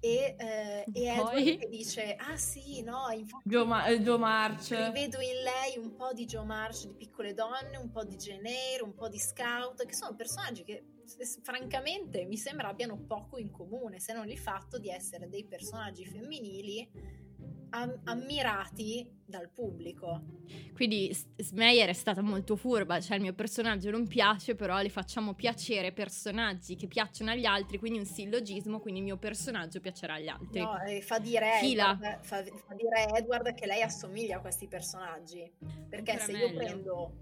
[0.05, 1.57] E, eh, e Edward Poi?
[1.57, 3.49] che dice: Ah, sì, no, infatti.
[3.49, 4.69] Joe, Ma- eh, Joe March.
[4.71, 8.49] Rivedo in lei un po' di Joe March di Piccole Donne, un po' di Jane
[8.49, 10.85] Eyre, un po' di Scout, che sono personaggi che
[11.43, 16.07] francamente mi sembra abbiano poco in comune, se non il fatto di essere dei personaggi
[16.07, 16.89] femminili
[17.75, 20.23] am- ammirati dal pubblico.
[20.73, 25.35] Quindi Smeyer è stata molto furba, cioè il mio personaggio non piace, però le facciamo
[25.35, 30.29] piacere personaggi che piacciono agli altri, quindi un sillogismo, quindi il mio personaggio piacerà agli
[30.29, 30.61] altri.
[30.61, 31.61] No, e fa dire.
[31.61, 35.51] Edward, fa, fa dire Edward che lei assomiglia a questi personaggi.
[35.89, 37.13] Perché Ancora se io prendo,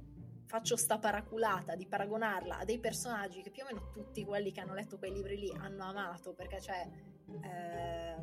[0.52, 4.60] faccio sta paraculata di paragonarla a dei personaggi che più o meno tutti quelli che
[4.60, 6.86] hanno letto quei libri lì hanno amato, perché c'è
[7.40, 8.16] eh,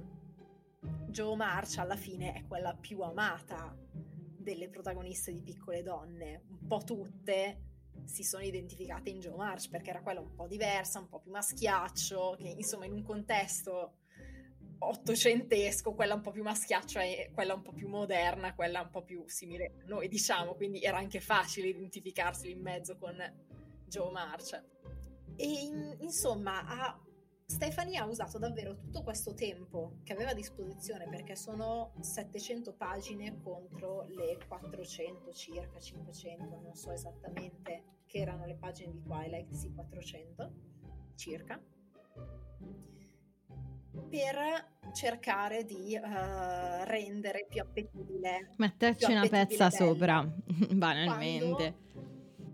[1.07, 3.75] Joe March alla fine è quella più amata
[4.37, 7.63] delle protagoniste di Piccole Donne, un po' tutte
[8.03, 11.31] si sono identificate in Joe March perché era quella un po' diversa, un po' più
[11.31, 13.98] maschiaccio, che insomma in un contesto
[14.79, 19.03] ottocentesco, quella un po' più maschiaccio e quella un po' più moderna, quella un po'
[19.03, 23.15] più simile a noi, diciamo, quindi era anche facile identificarsi in mezzo con
[23.85, 24.63] Joe March.
[25.35, 26.99] E in- insomma, ha-
[27.45, 33.39] Stephanie ha usato davvero tutto questo tempo che aveva a disposizione perché sono 700 pagine
[33.41, 39.73] contro le 400 circa 500, non so esattamente che erano le pagine di Twilight, sì
[39.73, 40.51] 400
[41.15, 41.59] circa
[44.09, 49.91] per cercare di eh, rendere più appetibile Metterci più una appetibile pezza Bella.
[49.91, 50.33] sopra,
[50.73, 51.75] banalmente.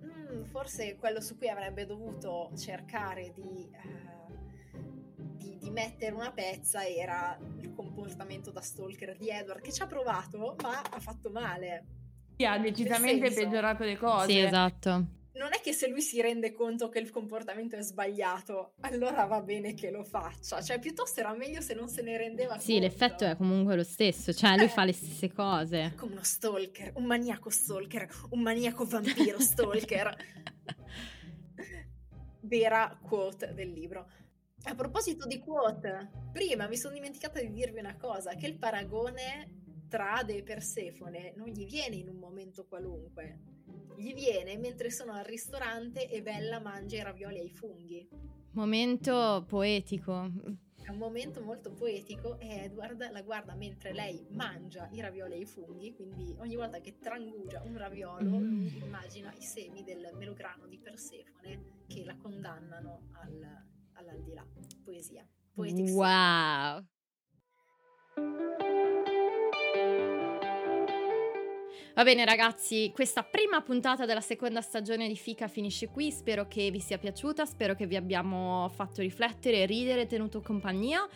[0.04, 4.78] Mm, forse quello su cui avrebbe dovuto cercare di, eh,
[5.38, 9.88] di- di mettere una pezza era il comportamento da stalker di Edward, che ci ha
[9.88, 11.86] provato, ma ha fatto male.
[12.38, 14.30] Sì, ha decisamente peggiorato le cose.
[14.30, 15.06] Sì, esatto.
[15.36, 19.42] Non è che se lui si rende conto che il comportamento è sbagliato, allora va
[19.42, 20.62] bene che lo faccia.
[20.62, 22.88] Cioè, piuttosto era meglio se non se ne rendeva Sì, conto.
[22.88, 25.94] l'effetto è comunque lo stesso, cioè lui fa le stesse cose.
[25.98, 30.16] Come uno stalker, un maniaco stalker, un maniaco vampiro stalker.
[32.42, 34.08] Vera quote del libro.
[34.68, 39.64] A proposito di quote, prima mi sono dimenticata di dirvi una cosa, che il paragone
[39.88, 43.40] trade Persefone non gli viene in un momento qualunque,
[43.98, 48.08] gli viene mentre sono al ristorante e Bella mangia i ravioli ai funghi.
[48.52, 50.32] Momento poetico.
[50.82, 55.46] È un momento molto poetico e Edward la guarda mentre lei mangia i ravioli ai
[55.46, 58.68] funghi, quindi ogni volta che trangugia un raviolo Mm.
[58.68, 63.64] lui immagina i semi del melograno di Persefone che la condannano al,
[63.94, 64.46] all'aldilà.
[64.84, 65.28] Poesia.
[65.54, 66.86] Poetic Wow.
[71.96, 76.70] Va bene ragazzi, questa prima puntata della seconda stagione di Fica finisce qui, spero che
[76.70, 81.08] vi sia piaciuta, spero che vi abbiamo fatto riflettere, ridere, tenuto compagnia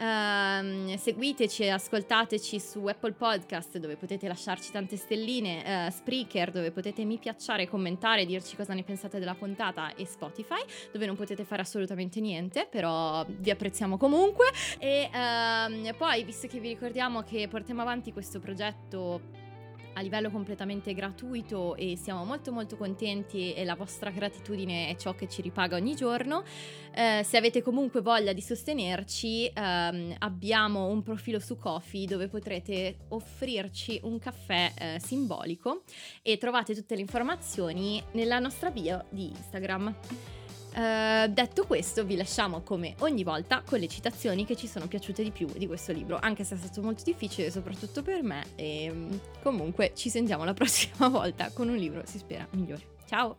[0.00, 6.70] Ehm, seguiteci e ascoltateci su Apple Podcast dove potete lasciarci tante stelline, eh, Spreaker dove
[6.70, 11.44] potete mi piacere, commentare, dirci cosa ne pensate della puntata e Spotify dove non potete
[11.44, 14.46] fare assolutamente niente, però vi apprezziamo comunque.
[14.78, 19.48] E ehm, poi, visto che vi ricordiamo che portiamo avanti questo progetto
[19.94, 25.14] a livello completamente gratuito e siamo molto molto contenti e la vostra gratitudine è ciò
[25.14, 26.42] che ci ripaga ogni giorno.
[26.92, 32.98] Eh, se avete comunque voglia di sostenerci, ehm, abbiamo un profilo su Kofi dove potrete
[33.08, 35.82] offrirci un caffè eh, simbolico
[36.22, 40.39] e trovate tutte le informazioni nella nostra bio di Instagram.
[40.72, 45.22] Eh, detto questo, vi lasciamo come ogni volta con le citazioni che ci sono piaciute
[45.22, 48.44] di più di questo libro, anche se è stato molto difficile, soprattutto per me.
[48.56, 52.96] E comunque ci sentiamo la prossima volta con un libro, si spera, migliore.
[53.06, 53.38] Ciao!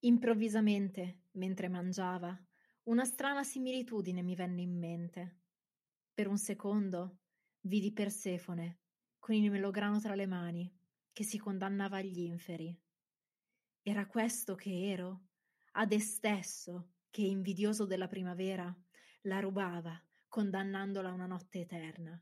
[0.00, 2.38] Improvvisamente, mentre mangiava,
[2.84, 5.38] una strana similitudine mi venne in mente.
[6.12, 7.18] Per un secondo
[7.60, 8.78] vidi Persefone
[9.18, 10.70] con il melograno tra le mani
[11.10, 12.78] che si condannava agli inferi.
[13.80, 15.28] Era questo che ero?
[15.76, 18.72] Ade stesso, che invidioso della primavera,
[19.22, 22.20] la rubava, condannandola a una notte eterna.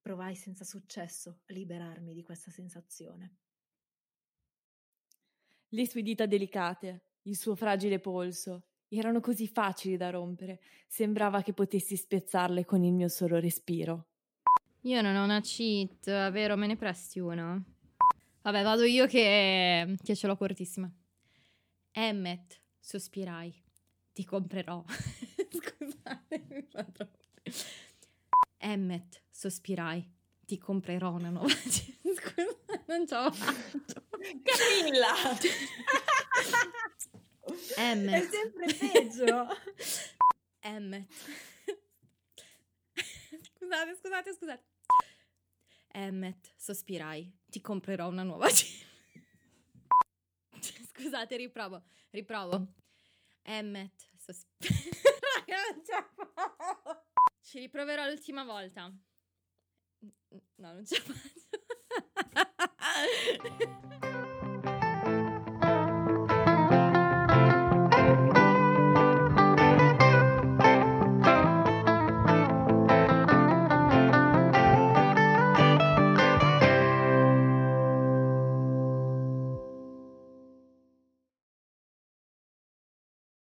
[0.00, 3.36] Provai senza successo a liberarmi di questa sensazione.
[5.68, 11.52] Le sue dita delicate, il suo fragile polso, erano così facili da rompere, sembrava che
[11.52, 14.06] potessi spezzarle con il mio solo respiro.
[14.82, 16.56] Io non ho una cheat, vero?
[16.56, 17.62] Me ne presti una?
[18.40, 20.90] Vabbè, vado io che, che ce l'ho cortissima.
[21.90, 23.54] Emmet, sospirai.
[24.14, 24.82] Ti comprerò.
[24.88, 27.18] Scusate, mi fa troppo.
[28.56, 30.10] Emmet, sospirai.
[30.46, 31.52] Ti comprerò una nuova.
[31.52, 34.06] Scusa, non ce l'ho fatto.
[34.42, 35.14] Camilla!
[37.76, 38.24] Emmet.
[38.24, 39.48] È sempre peggio.
[40.60, 41.12] Emmet.
[43.58, 44.64] scusate, scusate, scusate.
[45.88, 47.30] Emmet, sospirai.
[47.44, 48.48] Ti comprerò una nuova.
[50.98, 51.82] Scusate, riprovo.
[52.10, 52.58] Riprovo.
[52.58, 52.64] Mm.
[53.42, 54.10] Emmet.
[54.16, 54.48] Sosp-
[57.40, 58.92] Ci riproverò l'ultima volta.
[60.56, 61.14] No, non ce la
[63.98, 64.07] faccio.